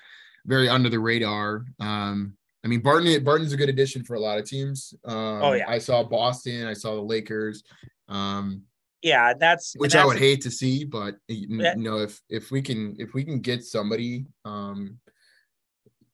[0.44, 1.64] very under the radar.
[1.80, 4.92] Um, I mean, Barton Barton's a good addition for a lot of teams.
[5.06, 5.64] Um, Oh, yeah.
[5.66, 7.64] I saw Boston, I saw the Lakers,
[8.08, 8.62] um,
[9.02, 11.74] Yeah, that's which and I would hate to see, but you Yeah.
[11.76, 14.98] know, if if we can if we can get somebody, um,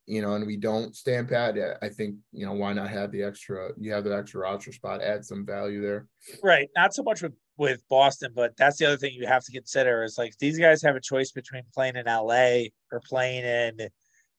[0.06, 3.24] you know, and we don't stand pat, I think you know why not have the
[3.24, 3.72] extra?
[3.76, 6.06] You have the extra roster spot, add some value there.
[6.40, 6.68] Right.
[6.76, 10.02] Not so much with with Boston, but that's the other thing you have to consider
[10.04, 13.88] is like these guys have a choice between playing in LA or playing in,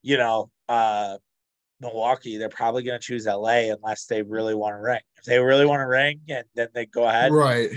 [0.04, 1.18] you know, uh
[1.80, 2.38] Milwaukee.
[2.38, 5.00] They're probably going to choose LA unless they really want to ring.
[5.18, 7.32] If they really want to ring, and then they go ahead.
[7.32, 7.70] Right.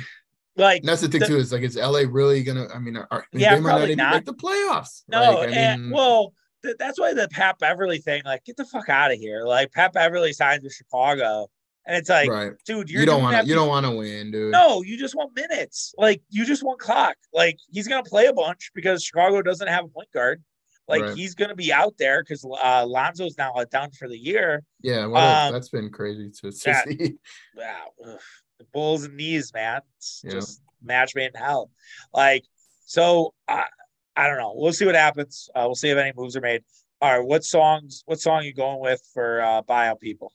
[0.57, 1.37] Like And that's the thing The- too.
[1.37, 2.67] Is like, is LA really gonna?
[2.75, 4.15] I mean, are, I mean, Yeah, they might probably not even not.
[4.15, 5.03] make the playoffs.
[5.09, 6.33] no, Like, and mean, well,
[6.65, 8.23] th- that's why the Pat Beverley thing.
[8.25, 9.45] Like, get the fuck out of here.
[9.45, 11.49] Like Pat Beverley signed with Chicago,
[11.91, 12.53] and it's like, right.
[12.65, 13.49] dude, you're You don't want to.
[13.49, 14.53] You don't want to win, dude.
[14.53, 15.93] No, you just want minutes.
[15.99, 17.17] Like you just want clock.
[17.33, 20.43] Like he's gonna play a bunch because Chicago doesn't have a point guard.
[20.87, 21.17] Like Right.
[21.17, 24.63] he's gonna be out there because uh, Lonzo's now down for the year.
[24.83, 25.07] Yeah.
[25.07, 26.85] Well, Um, that's been crazy to, to yeah.
[26.85, 27.15] see.
[27.57, 28.21] Wow, ugh.
[28.59, 29.81] the Bulls and knees, man.
[29.99, 30.31] It's Yeah.
[30.33, 31.71] just match made in hell.
[32.15, 32.45] Like
[32.87, 33.65] so, I
[34.17, 34.53] I don't know.
[34.55, 35.49] We'll see what happens.
[35.55, 36.63] Uh, we'll see if any moves are made.
[37.01, 38.03] All right, what songs?
[38.07, 40.33] What song you going with for uh, buyout people?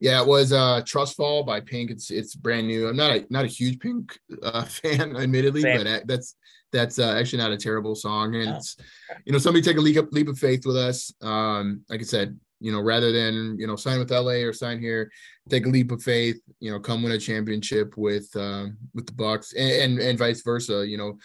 [0.00, 1.90] Yeah, it was uh Trust Fall by Pink.
[1.90, 2.88] It's it's brand new.
[2.88, 5.78] I'm not a not a huge Pink uh, fan, admittedly, Same.
[5.78, 6.36] but uh, that's
[6.72, 8.34] that's uh, actually not a terrible song.
[8.34, 8.76] And Oh, it's
[9.24, 11.12] you know somebody take a leap of, leap of faith with us.
[11.22, 14.78] Um, like I said, you know, rather than you know sign with LA or sign
[14.80, 15.10] here,
[15.48, 16.40] take a leap of faith.
[16.60, 20.42] You know, come win a championship with um, with the Bucks and, and and vice
[20.42, 20.86] versa.
[20.86, 21.18] You know,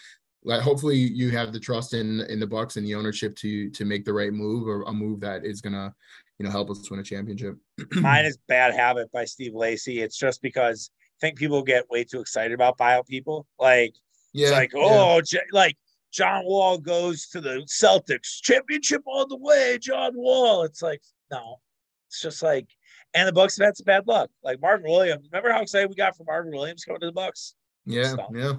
[0.44, 3.84] like hopefully you have the trust in in the Bucks and the ownership to to
[3.84, 5.94] make the right move or a move that is gonna
[6.42, 7.56] you know help us win a championship.
[7.94, 10.00] Mine is Bad Habit by Steve Lacy.
[10.00, 13.46] It's just because I think people get way too excited about bio people.
[13.60, 13.94] Like
[14.32, 14.80] Yeah, it's like, yeah.
[14.82, 15.76] oh, J- like
[16.12, 19.78] John Wall goes to the Celtics championship on the way.
[19.80, 20.64] John Wall.
[20.64, 21.60] It's like, no,
[22.08, 22.66] it's just like,
[23.14, 24.28] and the Bucks have had some bad luck.
[24.42, 25.28] Like Marvin Williams.
[25.30, 27.54] Remember how excited we got for Marvin Williams coming to the Bucks?
[27.86, 28.30] Yeah, stuff.
[28.34, 28.54] yeah.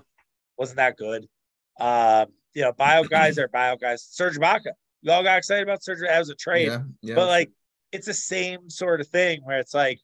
[0.58, 1.28] Wasn't that good?
[1.82, 4.08] Um, you know, buyout guys are bio guys.
[4.10, 4.72] Serge Ibaka.
[5.04, 6.68] We all got excited about Serge as a trade.
[6.68, 7.16] Yeah, yeah.
[7.16, 7.52] But like
[7.94, 10.00] it's the same sort of thing where it's like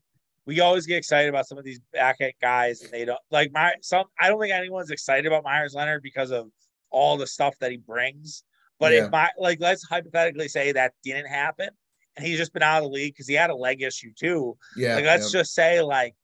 [0.46, 3.52] we always get excited about some of these back end guys and they don't like
[3.52, 6.50] my some I don't think anyone's excited about Meyers Leonard because of
[6.92, 8.44] all the stuff that he brings.
[8.80, 9.06] But Yeah.
[9.06, 11.70] if my like let's hypothetically say that didn't happen
[12.16, 14.58] and he's just been out of the league because he had a leg issue too.
[14.78, 15.40] yeah, Like let's yeah.
[15.42, 16.16] just say like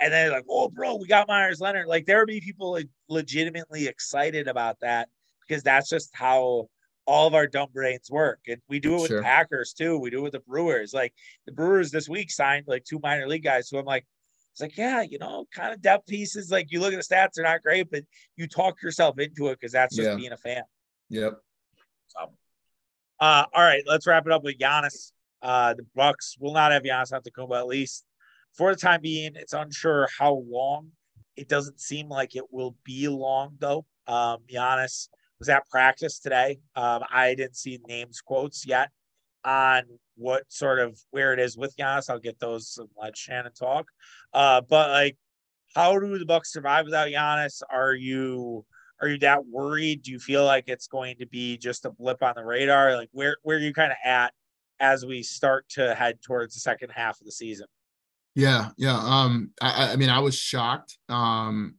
[0.00, 1.86] and then like, oh bro, we got Meyers Leonard.
[1.86, 5.08] Like there would be people like legitimately excited about that
[5.46, 6.68] because that's just how
[7.06, 8.40] all of our dumb brains work.
[8.48, 9.22] And we do it with Sure.
[9.22, 9.98] Packers too.
[9.98, 10.94] We do it with the Brewers.
[10.94, 11.12] Like
[11.46, 13.68] the Brewers this week signed like two minor league guys.
[13.68, 14.06] So I'm like,
[14.52, 16.50] it's like, yeah, you know, kind of depth pieces.
[16.50, 18.04] Like you look at the stats, they're not great, but
[18.36, 20.14] you talk yourself into it because that's just Yeah.
[20.16, 20.62] being a fan.
[21.10, 21.40] Yep.
[22.08, 22.32] So,
[23.20, 25.12] uh, all right, let's wrap it up with Giannis.
[25.42, 28.04] Uh, the Bucks will not have Giannis Antetokounmpo at least
[28.54, 29.32] for the time being.
[29.34, 30.92] It's unsure how long.
[31.36, 33.84] It doesn't seem like it will be long though.
[34.06, 36.58] Um, Giannis was at practice today.
[36.76, 38.90] Um, I didn't see names quotes yet
[39.44, 39.82] on
[40.16, 42.08] what sort of where it is with Giannis.
[42.08, 43.86] I'll get those and let Shannon talk.
[44.32, 45.16] Uh, but like,
[45.74, 47.62] how do the Bucks survive without Giannis?
[47.70, 48.64] Are you
[49.00, 50.02] are you that worried?
[50.02, 52.96] Do you feel like it's going to be just a blip on the radar?
[52.96, 54.32] Like where where are you kind of at
[54.80, 57.66] as we start to head towards the second half of the season?
[58.34, 58.98] Yeah, yeah.
[58.98, 60.98] Um, I, I mean, I was shocked.
[61.08, 61.76] Um,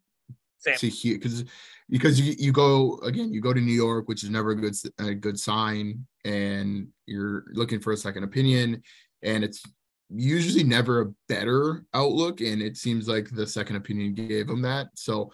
[0.59, 0.77] Same.
[0.77, 1.43] to hear because
[1.89, 4.75] because you, you go again, you go to New York, which is never a good
[4.99, 8.81] a good sign, and you're looking for a second opinion,
[9.21, 9.63] and it's
[10.09, 14.87] usually never a better outlook, and it seems like the second opinion gave them that.
[14.95, 15.31] So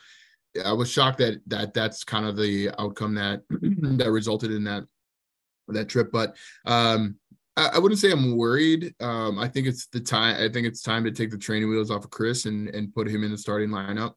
[0.66, 4.84] I was shocked that that that's kind of the outcome that that resulted in that
[5.70, 6.12] that trip.
[6.12, 6.36] But
[6.66, 7.16] um,
[7.56, 8.94] I, I wouldn't say I'm worried.
[9.00, 10.36] Um, I think it's the time.
[10.36, 13.08] I think it's time to take the training wheels off of Khris and and put
[13.08, 14.16] him in the starting lineup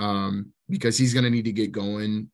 [0.00, 2.30] um, because he's going to need to get going.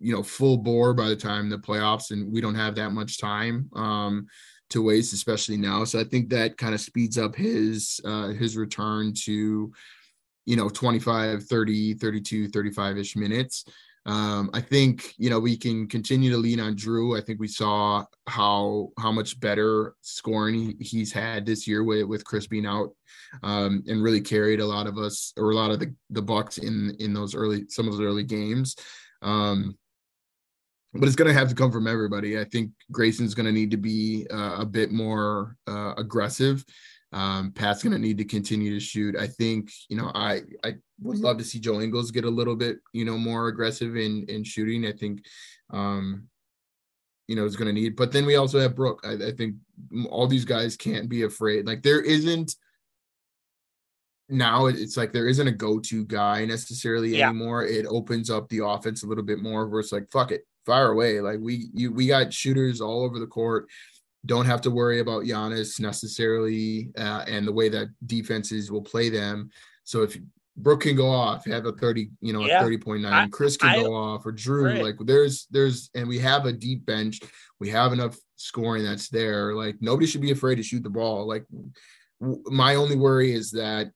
[0.00, 3.18] You know, full bore by the time the playoffs, and we don't have that much
[3.18, 4.26] time um,
[4.70, 5.84] to waste, especially now.
[5.84, 9.72] So I think that kind of speeds up his uh, his return to
[10.46, 13.64] you know 25 30 32 35 ish minutes
[14.08, 17.16] um, I think you know we can continue to lean on Jrue.
[17.16, 22.24] I think we saw how how much better scoring he's had this year with with
[22.24, 22.94] Khris being out,
[23.42, 26.56] um, and really carried a lot of us or a lot of the the Bucks
[26.56, 28.76] in in those early some of those early games.
[29.20, 29.76] Um,
[30.94, 32.40] but it's going to have to come from everybody.
[32.40, 36.64] I think Grayson's going to need to be uh, a bit more uh, aggressive.
[37.12, 39.16] Um, Pat's going to need to continue to shoot.
[39.16, 42.56] I think, you know, I I would love to see Joe Ingles get a little
[42.56, 44.86] bit, you know, more aggressive in in shooting.
[44.86, 45.24] I think,
[45.70, 46.28] um,
[47.26, 47.96] you know, is going to need.
[47.96, 49.00] But then we also have Brook.
[49.04, 49.56] I, I think
[50.10, 51.66] all these guys can't be afraid.
[51.66, 52.54] Like there isn't
[54.28, 57.30] now it's like there isn't a go-to guy necessarily yeah.
[57.30, 57.64] anymore.
[57.64, 60.90] It opens up the offense a little bit more where it's like fuck it, fire
[60.90, 61.20] away.
[61.20, 63.68] Like we you we got shooters all over the court
[64.26, 69.08] don't have to worry about Giannis necessarily uh, and the way that defenses will play
[69.08, 69.50] them.
[69.84, 70.18] So if
[70.56, 72.60] Brook can go off, have a 30, you know, yeah.
[72.60, 74.82] a 30.9, Khris can I, go off or Jrue, right.
[74.82, 77.20] like there's, there's, and we have a deep bench.
[77.60, 79.54] We have enough scoring that's there.
[79.54, 81.26] Like nobody should be afraid to shoot the ball.
[81.26, 81.46] Like
[82.20, 83.92] w- my only worry is that,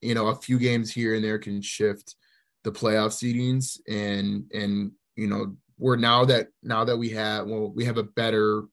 [0.00, 2.14] you know, a few games here and there can shift
[2.62, 7.72] the playoff seedings and, and, you know, we're now that, now that we have, well,
[7.74, 8.64] we have a better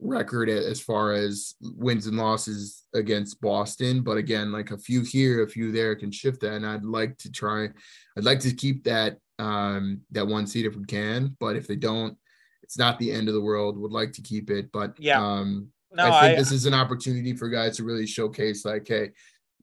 [0.00, 4.02] record as far as wins and losses against Boston.
[4.02, 6.54] But again, like a few here, a few there can shift that.
[6.54, 7.68] And I'd like to try,
[8.16, 11.36] I'd like to keep that um that one seed if we can.
[11.38, 12.16] But if they don't,
[12.62, 13.78] it's not the end of the world.
[13.78, 14.70] Would like to keep it.
[14.72, 18.06] But yeah, um no, I think I, this is an opportunity for guys to really
[18.06, 19.10] showcase like, hey,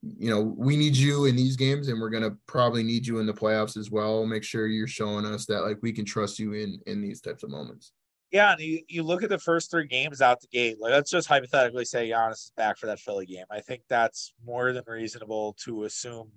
[0.01, 3.25] you know, we need you in these games and we're gonna probably need you in
[3.25, 4.25] the playoffs as well.
[4.25, 7.43] Make sure you're showing us that like we can trust you in in these types
[7.43, 7.93] of moments.
[8.31, 10.77] Yeah, and you, you look at the first three games out the gate.
[10.79, 13.45] Like, let's just hypothetically say Giannis is back for that Philly game.
[13.49, 16.31] I think that's more than reasonable to assume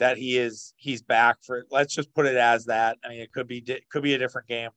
[0.00, 1.66] that he is he's back for.
[1.70, 2.98] Let's just put it as that.
[3.04, 4.70] I mean, it could be could be a different game,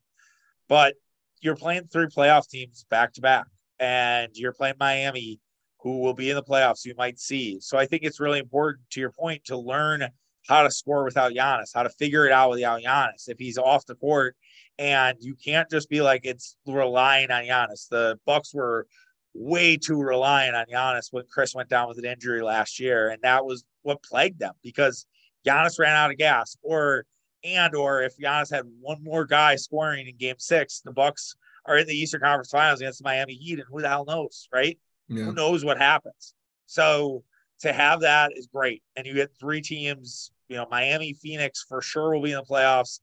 [0.70, 0.96] but
[1.42, 3.48] you're playing three playoff teams back to back,
[3.80, 5.40] and you're playing Miami,
[5.80, 6.86] who will be in the playoffs.
[6.86, 7.60] You might see.
[7.62, 10.08] So I think it's really important, to your point, to learn
[10.48, 13.28] how to score without Giannis, how to figure it out without Giannis.
[13.28, 14.36] If he's off the court
[14.80, 17.88] and you can't just be like it's relying on Giannis.
[17.90, 18.88] The Bucks were
[19.34, 23.22] way too reliant on Giannis when Khris went down with an injury last year, and
[23.24, 25.06] that was what plagued them because
[25.46, 27.06] Giannis ran out of gas, or
[27.44, 31.36] and or if Giannis had one more guy scoring in Game Six, the Bucks
[31.66, 34.48] are in the Eastern Conference Finals against the Miami Heat, and who the hell knows,
[34.54, 34.78] right?
[35.08, 35.26] Yeah.
[35.26, 36.34] Who knows what happens?
[36.66, 37.24] So
[37.62, 40.32] to have that is great, and you get three teams.
[40.50, 43.00] You know, Miami, Phoenix for sure will be in the playoffs.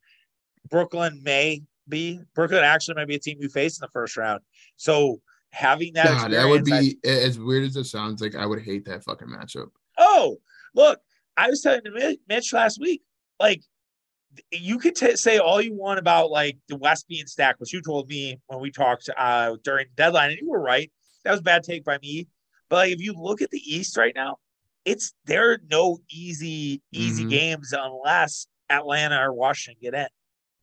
[0.70, 2.20] Brooklyn may be.
[2.34, 4.40] Brooklyn actually might be a team you face in the first round.
[4.76, 8.20] So having that, God, that would be I, as weird as it sounds.
[8.20, 9.70] Like I would hate that fucking matchup.
[9.98, 10.38] Oh,
[10.74, 11.00] look,
[11.36, 11.82] I was telling
[12.28, 13.02] Mitch last week,
[13.38, 13.62] like
[14.52, 17.82] you could t- say all you want about like the West being stacked, which you
[17.82, 20.90] told me when we talked uh, during deadline, and you were right.
[21.24, 22.28] That was bad take by me.
[22.68, 24.36] But like, if you look at the East right now,
[24.84, 27.30] it's there are no easy easy mm-hmm.
[27.30, 30.06] games unless Atlanta or Washington get in.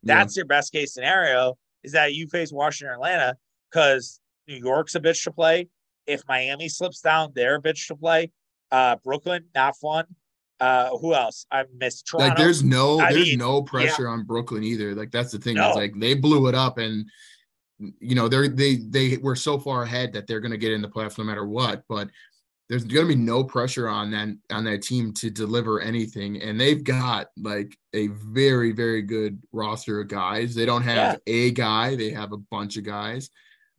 [0.02, 0.40] That's yeah.
[0.40, 3.36] your best case scenario is that you face Washington or Atlanta
[3.70, 5.68] because New York's a bitch to play.
[6.06, 8.30] If Miami slips down, they're a bitch to play.
[8.70, 10.04] Uh, Brooklyn, not fun.
[10.60, 11.46] Uh, who else?
[11.52, 12.28] I missed Toronto.
[12.30, 14.10] Like there's no I there's mean, no pressure yeah.
[14.10, 14.94] on Brooklyn either.
[14.94, 15.54] Like that's the thing.
[15.54, 15.68] No.
[15.68, 17.06] It's like they blew it up and
[18.00, 20.88] you know they're they they were so far ahead that they're gonna get in the
[20.88, 21.84] playoffs no matter what.
[21.88, 22.08] But
[22.68, 26.60] there's going to be no pressure on that on that team to deliver anything and
[26.60, 31.32] they've got like a very very good roster of guys they don't have yeah.
[31.32, 33.30] a guy they have a bunch of guys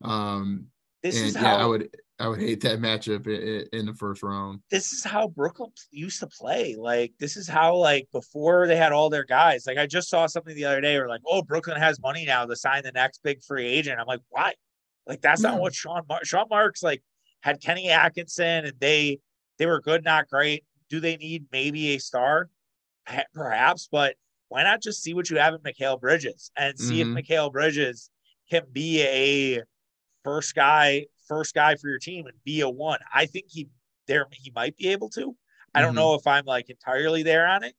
[0.04, 0.66] um
[1.04, 1.90] this and is how, yeah i would
[2.22, 4.60] I would hate that matchup in, in, the first round.
[4.70, 6.76] This is how Brooklyn used to play.
[6.78, 9.64] Like this is how like before they had all their guys.
[9.66, 12.46] Like I just saw something the other day where like, oh, Brooklyn has money now
[12.46, 14.02] to sign the next big free agent.
[14.02, 14.54] I'm like, why?
[15.08, 17.02] Like that's not what Sean Mar- Sean Marks like
[17.42, 19.20] had Kenny Atkinson and they
[19.58, 20.64] they were good, not great.
[20.90, 22.50] Do they need maybe a star?
[23.34, 24.16] Perhaps, but
[24.50, 27.18] why not just see what you have in Mikal Bridges and see mm-hmm.
[27.18, 28.10] if Mikal Bridges
[28.50, 29.62] can be a
[30.24, 33.00] first guy, first guy for your team and be a one.
[33.14, 33.68] I think he
[34.08, 35.36] there he might be able to.
[35.74, 35.98] I don't mm-hmm.
[35.98, 37.76] know if I'm like entirely there on it,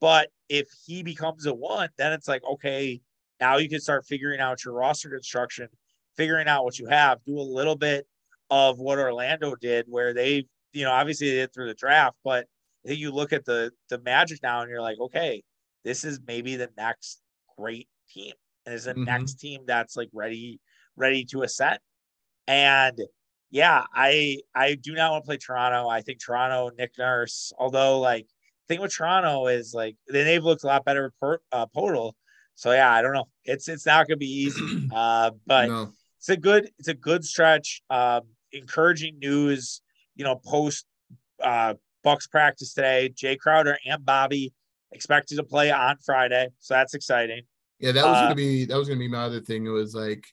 [0.00, 3.00] but if he becomes a one, then it's like okay,
[3.40, 5.68] now you can start figuring out your roster construction,
[6.16, 8.06] figuring out what you have, do a little bit
[8.52, 10.44] of what Orlando did, where they,
[10.74, 12.46] you know, obviously they did through the draft, but
[12.84, 15.42] then you look at the the Magic now and you're like, okay,
[15.84, 17.22] this is maybe the next
[17.58, 18.34] great team,
[18.66, 19.04] and it's the mm-hmm.
[19.04, 20.60] next team that's like ready
[20.96, 21.78] ready to ascend.
[22.46, 22.98] And
[23.50, 25.88] yeah, I I do not want to play Toronto.
[25.88, 28.26] I think Toronto, Nick Nurse, although like
[28.68, 32.10] thing with Toronto is like they've looked a lot better with per, uh.
[32.54, 33.28] So yeah, I don't know.
[33.46, 34.88] It's it's not gonna be easy.
[34.92, 35.90] Uh, but no.
[36.18, 37.80] it's a good it's a good stretch.
[37.88, 38.22] Um,
[38.52, 39.80] encouraging news,
[40.14, 40.86] you know, post
[41.42, 43.12] uh Bucks practice today.
[43.14, 44.52] Jae Crowder and Bobby
[44.92, 47.42] expected to play on Friday, so that's exciting.
[47.78, 49.66] Yeah, that was uh, gonna be that was gonna be my other thing.
[49.66, 50.24] It was like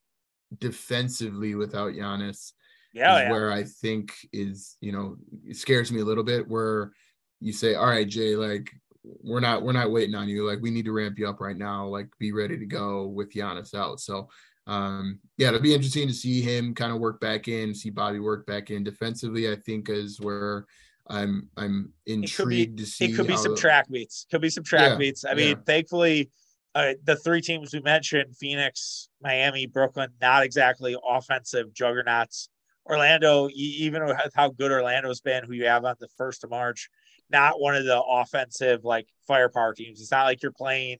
[0.57, 2.53] defensively without Giannis.
[2.93, 3.31] Yeah, yeah.
[3.31, 6.47] where I think is you know it scares me a little bit.
[6.47, 6.91] Where
[7.39, 8.69] you say, "All right, Jae, like
[9.03, 10.47] we're not we're not waiting on you.
[10.47, 11.87] Like we need to ramp you up right now.
[11.87, 14.29] Like be ready to go with Giannis out." So
[14.69, 18.19] um yeah, it'll be interesting to see him kind of work back in, see Bobby
[18.19, 19.51] work back in defensively.
[19.51, 20.65] I think is where
[21.07, 23.05] I'm I'm intrigued be, to see.
[23.05, 24.27] It could be some track meets.
[24.29, 25.25] Could be some track yeah, meets.
[25.25, 26.29] I mean, thankfully,
[26.75, 32.49] uh, the three teams we mentioned: Phoenix, Miami, Brooklyn, not exactly offensive juggernauts.
[32.85, 36.89] Orlando, even with how good Orlando's been, who you have on the first of March,
[37.29, 40.01] not one of the offensive like firepower teams.
[40.01, 40.97] It's not like you're playing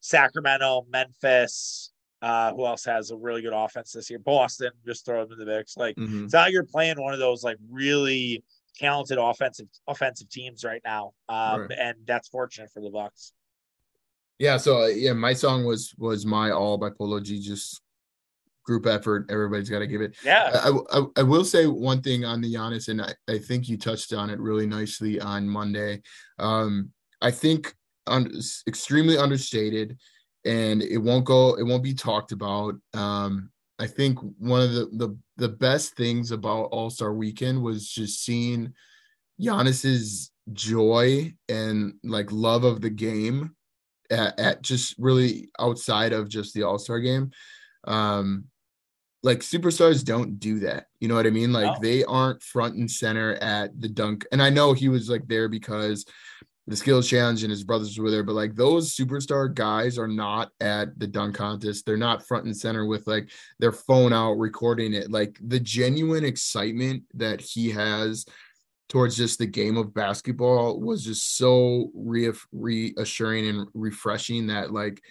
[0.00, 1.92] Sacramento, Memphis.
[2.20, 4.18] Uh, who else has a really good offense this year?
[4.18, 5.76] Boston, just throw them in the mix.
[5.76, 6.24] Like mm-hmm.
[6.24, 8.42] it's not like you're playing one of those like really
[8.76, 11.78] talented offensive offensive teams right now, um, right.
[11.78, 13.32] and that's fortunate for the Bucks.
[14.38, 17.40] Yeah, so uh, yeah, my song was was my all by Polo G.
[17.40, 17.82] Just
[18.68, 19.26] group effort.
[19.30, 20.14] Everybody's got to give it.
[20.22, 20.50] Yeah.
[20.52, 23.78] I, I, I, will say one thing on the Giannis, and I, I think you
[23.78, 26.02] touched on it really nicely on Monday.
[26.38, 26.90] Um,
[27.22, 27.74] I think
[28.06, 28.30] un,
[28.66, 29.98] extremely understated,
[30.48, 31.54] and it won't go.
[31.54, 32.74] It won't be talked about.
[32.94, 37.88] Um, I think one of the the the best things about All Star Weekend was
[37.88, 38.72] just seeing
[39.40, 43.54] Giannis's joy and like love of the game
[44.10, 47.30] at, at just really outside of just the All Star game.
[47.84, 48.46] Um,
[49.22, 50.86] like superstars don't do that.
[51.00, 51.52] You know what I mean?
[51.52, 51.78] Like no.
[51.82, 54.24] they aren't front and center at the dunk.
[54.32, 56.06] And I know he was like there because
[56.68, 60.50] the skills challenge and his brothers were there, but like those superstar guys are not
[60.60, 61.86] at the dunk contest.
[61.86, 65.10] They're not front and center with like their phone out recording it.
[65.10, 68.26] Like the genuine excitement that he has
[68.90, 75.02] towards just the game of basketball was just so re- reassuring and refreshing that like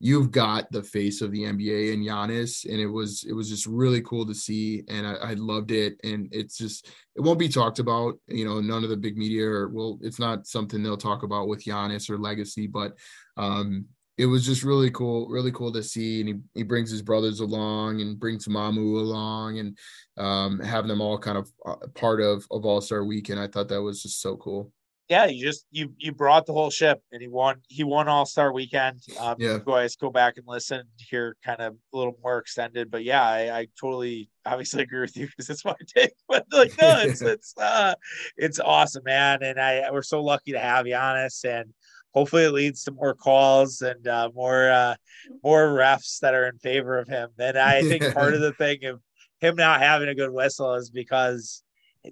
[0.00, 3.66] you've got the face of the NBA and Giannis, and it was it was just
[3.66, 5.98] really cool to see, and I, I, loved it.
[6.04, 9.46] And it's just it won't be talked about, you know, none of the big media
[9.46, 12.94] or well, it's not something they'll talk about with Giannis or legacy, but
[13.36, 13.86] um,
[14.18, 16.20] it was just really cool, really cool to see.
[16.20, 19.78] And he, he brings his brothers along and brings Mamu along and
[20.16, 23.40] um, having them all kind of uh, part of of All Star Weekend.
[23.40, 24.72] I thought that was just so cool
[25.08, 27.56] yeah, you just you you brought the whole ship, and he won.
[27.68, 29.00] He won All Star Weekend.
[29.20, 32.90] Um, yeah, you guys go back and listen here, kind of a little more extended.
[32.90, 36.14] But yeah, I, I totally obviously agree with you because it's my take.
[36.26, 37.94] But like, no, it's it's uh,
[38.36, 41.74] it's awesome, man, and I we're so lucky to have you on us, and
[42.14, 44.94] hopefully it leads to more calls and uh, more uh,
[45.42, 47.28] more refs that are in favor of him.
[47.38, 49.00] And I think part of the thing of
[49.40, 51.62] him not having a good whistle is because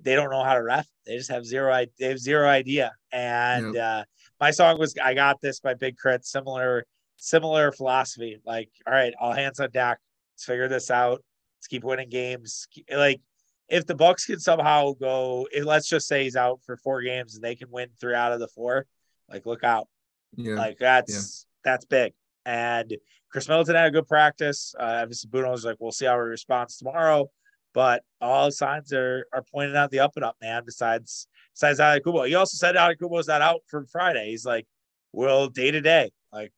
[0.01, 0.87] they don't know how to ref.
[1.07, 1.85] They just have zero.
[1.99, 2.93] They have zero idea.
[3.13, 3.85] And yep.
[3.85, 4.05] uh,
[4.41, 6.25] my song was "I Got This" by Big Crit.
[6.25, 6.87] Similar,
[7.17, 8.41] similar philosophy.
[8.45, 9.99] Like, all right, all hands on deck.
[10.35, 11.23] Let's figure this out.
[11.59, 12.67] Let's keep winning games.
[12.91, 13.21] Like,
[13.69, 17.35] if the Bucks can somehow go, if, let's just say he's out for four games
[17.35, 18.87] and they can win three out of the four.
[19.29, 19.89] Like, look out.
[20.37, 20.55] Yeah.
[20.55, 21.71] Like that's yeah.
[21.71, 22.15] that's big.
[22.45, 22.97] And
[23.31, 24.75] Khris Middleton had a good practice.
[24.79, 27.31] Uh, obviously, Bruno was like, we'll see how he responds tomorrow.
[27.75, 30.63] But all signs are are pointing out the up and up, man.
[30.65, 34.31] Besides besides Antetokounmpo, he also said Antetokounmpo's not out for Friday.
[34.31, 34.67] He's like,
[35.13, 36.53] well, day to day, like,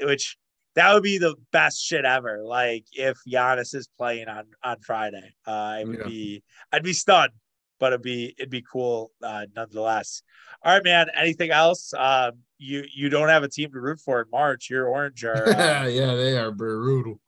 [0.00, 0.36] which
[0.74, 2.42] that would be the best shit ever.
[2.44, 6.06] Like if Giannis is playing on on Friday, uh, I would yeah.
[6.06, 7.32] be I'd be stunned,
[7.78, 10.22] but it'd be it'd be cool uh, nonetheless.
[10.62, 11.08] All right, man.
[11.14, 11.92] Anything else?
[11.96, 14.68] Um, you you don't have a team to root for in March.
[14.70, 17.20] Your Orange are uh, yeah, they are brutal.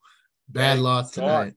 [0.48, 1.55] Bad loss tonight.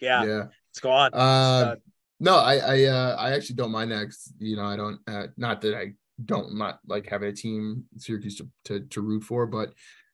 [0.00, 0.44] Yeah, yeah,
[0.78, 1.12] it's gone.
[1.12, 1.74] Uh,
[2.20, 4.14] no, I I uh, I actually don't mind that.
[4.38, 5.00] You know, I don't.
[5.08, 5.92] Uh, not that I
[6.24, 9.72] don't not like having a team Syracuse to, to, to root for, but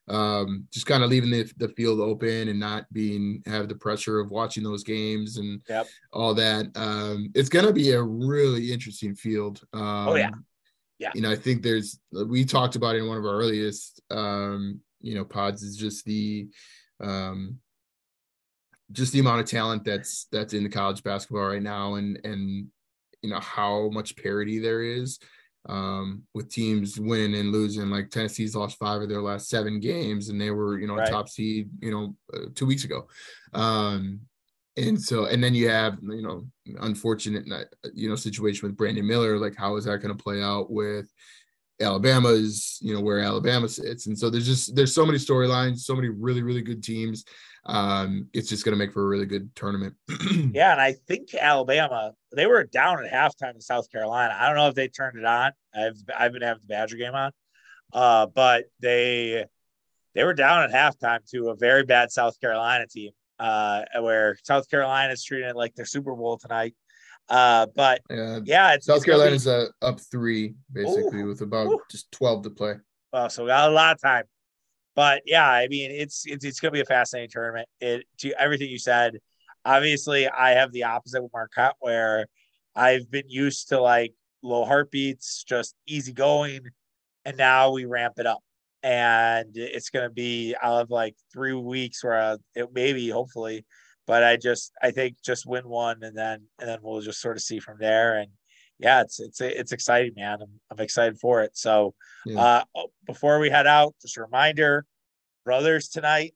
[0.09, 4.21] um, just kind of leaving the, the field open and not being have the pressure
[4.21, 5.87] of watching those games and yep.
[6.13, 6.67] all that.
[6.77, 9.61] Um, it's going to be a really interesting field.
[9.73, 10.31] Um, oh yeah,
[10.99, 11.11] yeah.
[11.15, 15.15] You know, I think there's we talked about in one of our earliest um, you
[15.15, 16.49] know pods is just the
[17.03, 17.59] um,
[18.93, 22.67] just the amount of talent that's that's in the college basketball right now and and
[23.23, 25.19] you know how much parity there is
[25.69, 27.91] um, with teams winning and losing.
[27.91, 31.11] Like Tennessee's lost five of their last seven games, and they were, you know, right.
[31.11, 33.09] top seed, you know, uh, two weeks ago.
[33.53, 34.21] Um,
[34.77, 36.47] and so, and then you have, you know,
[36.81, 39.39] unfortunate, uh, you know, situation with Brandon Miller.
[39.39, 41.11] Like, how is that going to play out with
[41.81, 44.07] Alabama's, you know, where Alabama sits?
[44.07, 47.25] And so there's just there's so many storylines, so many really really good teams
[47.67, 49.95] um, it's just to make for a really good tournament.
[50.53, 54.37] yeah, and I think Alabama they were down at halftime in South Carolina.
[54.39, 55.53] I don't know if they turned it on.
[55.75, 57.33] I've I've been having the Badger game on,
[57.93, 59.47] uh, but they
[60.15, 64.69] they were down at halftime to a very bad South Carolina team, uh, where South
[64.69, 66.75] Carolina is treating it like their Super Bowl tonight.
[67.29, 69.51] Uh, but yeah, yeah it's, South it's Carolina's be...
[69.51, 71.29] uh, up three basically Ooh.
[71.29, 71.81] with about Ooh.
[71.91, 72.75] just twelve to play.
[73.13, 74.25] Oh, so we got a lot of time.
[74.95, 77.69] But yeah, I mean, it's it's, it's going to be a fascinating tournament.
[77.81, 79.19] It to everything you said.
[79.65, 82.27] Obviously, I have the opposite with Marquette, where
[82.77, 86.61] I've been used to like low heartbeats, just easy going,
[87.25, 88.41] and now we ramp it up.
[88.83, 93.65] And it's going to be, I'll have like three weeks where I, it maybe, hopefully,
[94.07, 97.37] but I just, I think just win one and then, and then we'll just sort
[97.37, 98.19] of see from there.
[98.19, 98.31] And
[98.79, 100.39] yeah, it's it's it's exciting, man.
[100.43, 101.57] I'm I'm excited for it.
[101.57, 101.95] So,
[102.27, 102.41] yeah.
[102.41, 104.85] uh, oh, before we head out, just a reminder:
[105.45, 106.35] Brothers tonight,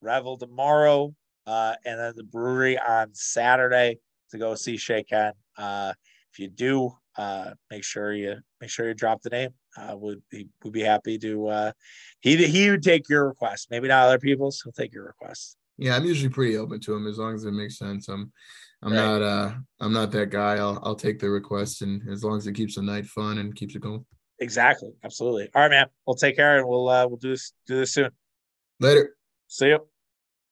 [0.00, 1.14] Revel tomorrow,
[1.46, 3.98] uh, and then the brewery on Saturday
[4.30, 5.32] to go see Shay Ken.
[5.58, 5.92] Uh,
[6.32, 9.50] if you do, uh, make sure you make sure you drop the name.
[9.76, 11.48] Uh, would be would be happy to.
[11.48, 11.72] Uh,
[12.20, 13.68] he he would take your request.
[13.70, 14.62] Maybe not other people's.
[14.62, 15.56] He'll take your request.
[15.76, 18.08] Yeah, I'm usually pretty open to them as long as it makes sense.
[18.08, 18.32] I'm
[18.82, 19.02] I'm right.
[19.02, 20.56] not uh I'm not that guy.
[20.56, 23.54] I'll I'll take the request and as long as it keeps the night fun and
[23.54, 24.04] keeps it going.
[24.40, 24.90] Exactly.
[25.04, 25.48] Absolutely.
[25.54, 25.86] All right, man.
[26.06, 28.10] We'll take care and we'll uh we'll do this do this soon.
[28.80, 29.16] Later.
[29.48, 29.86] See you.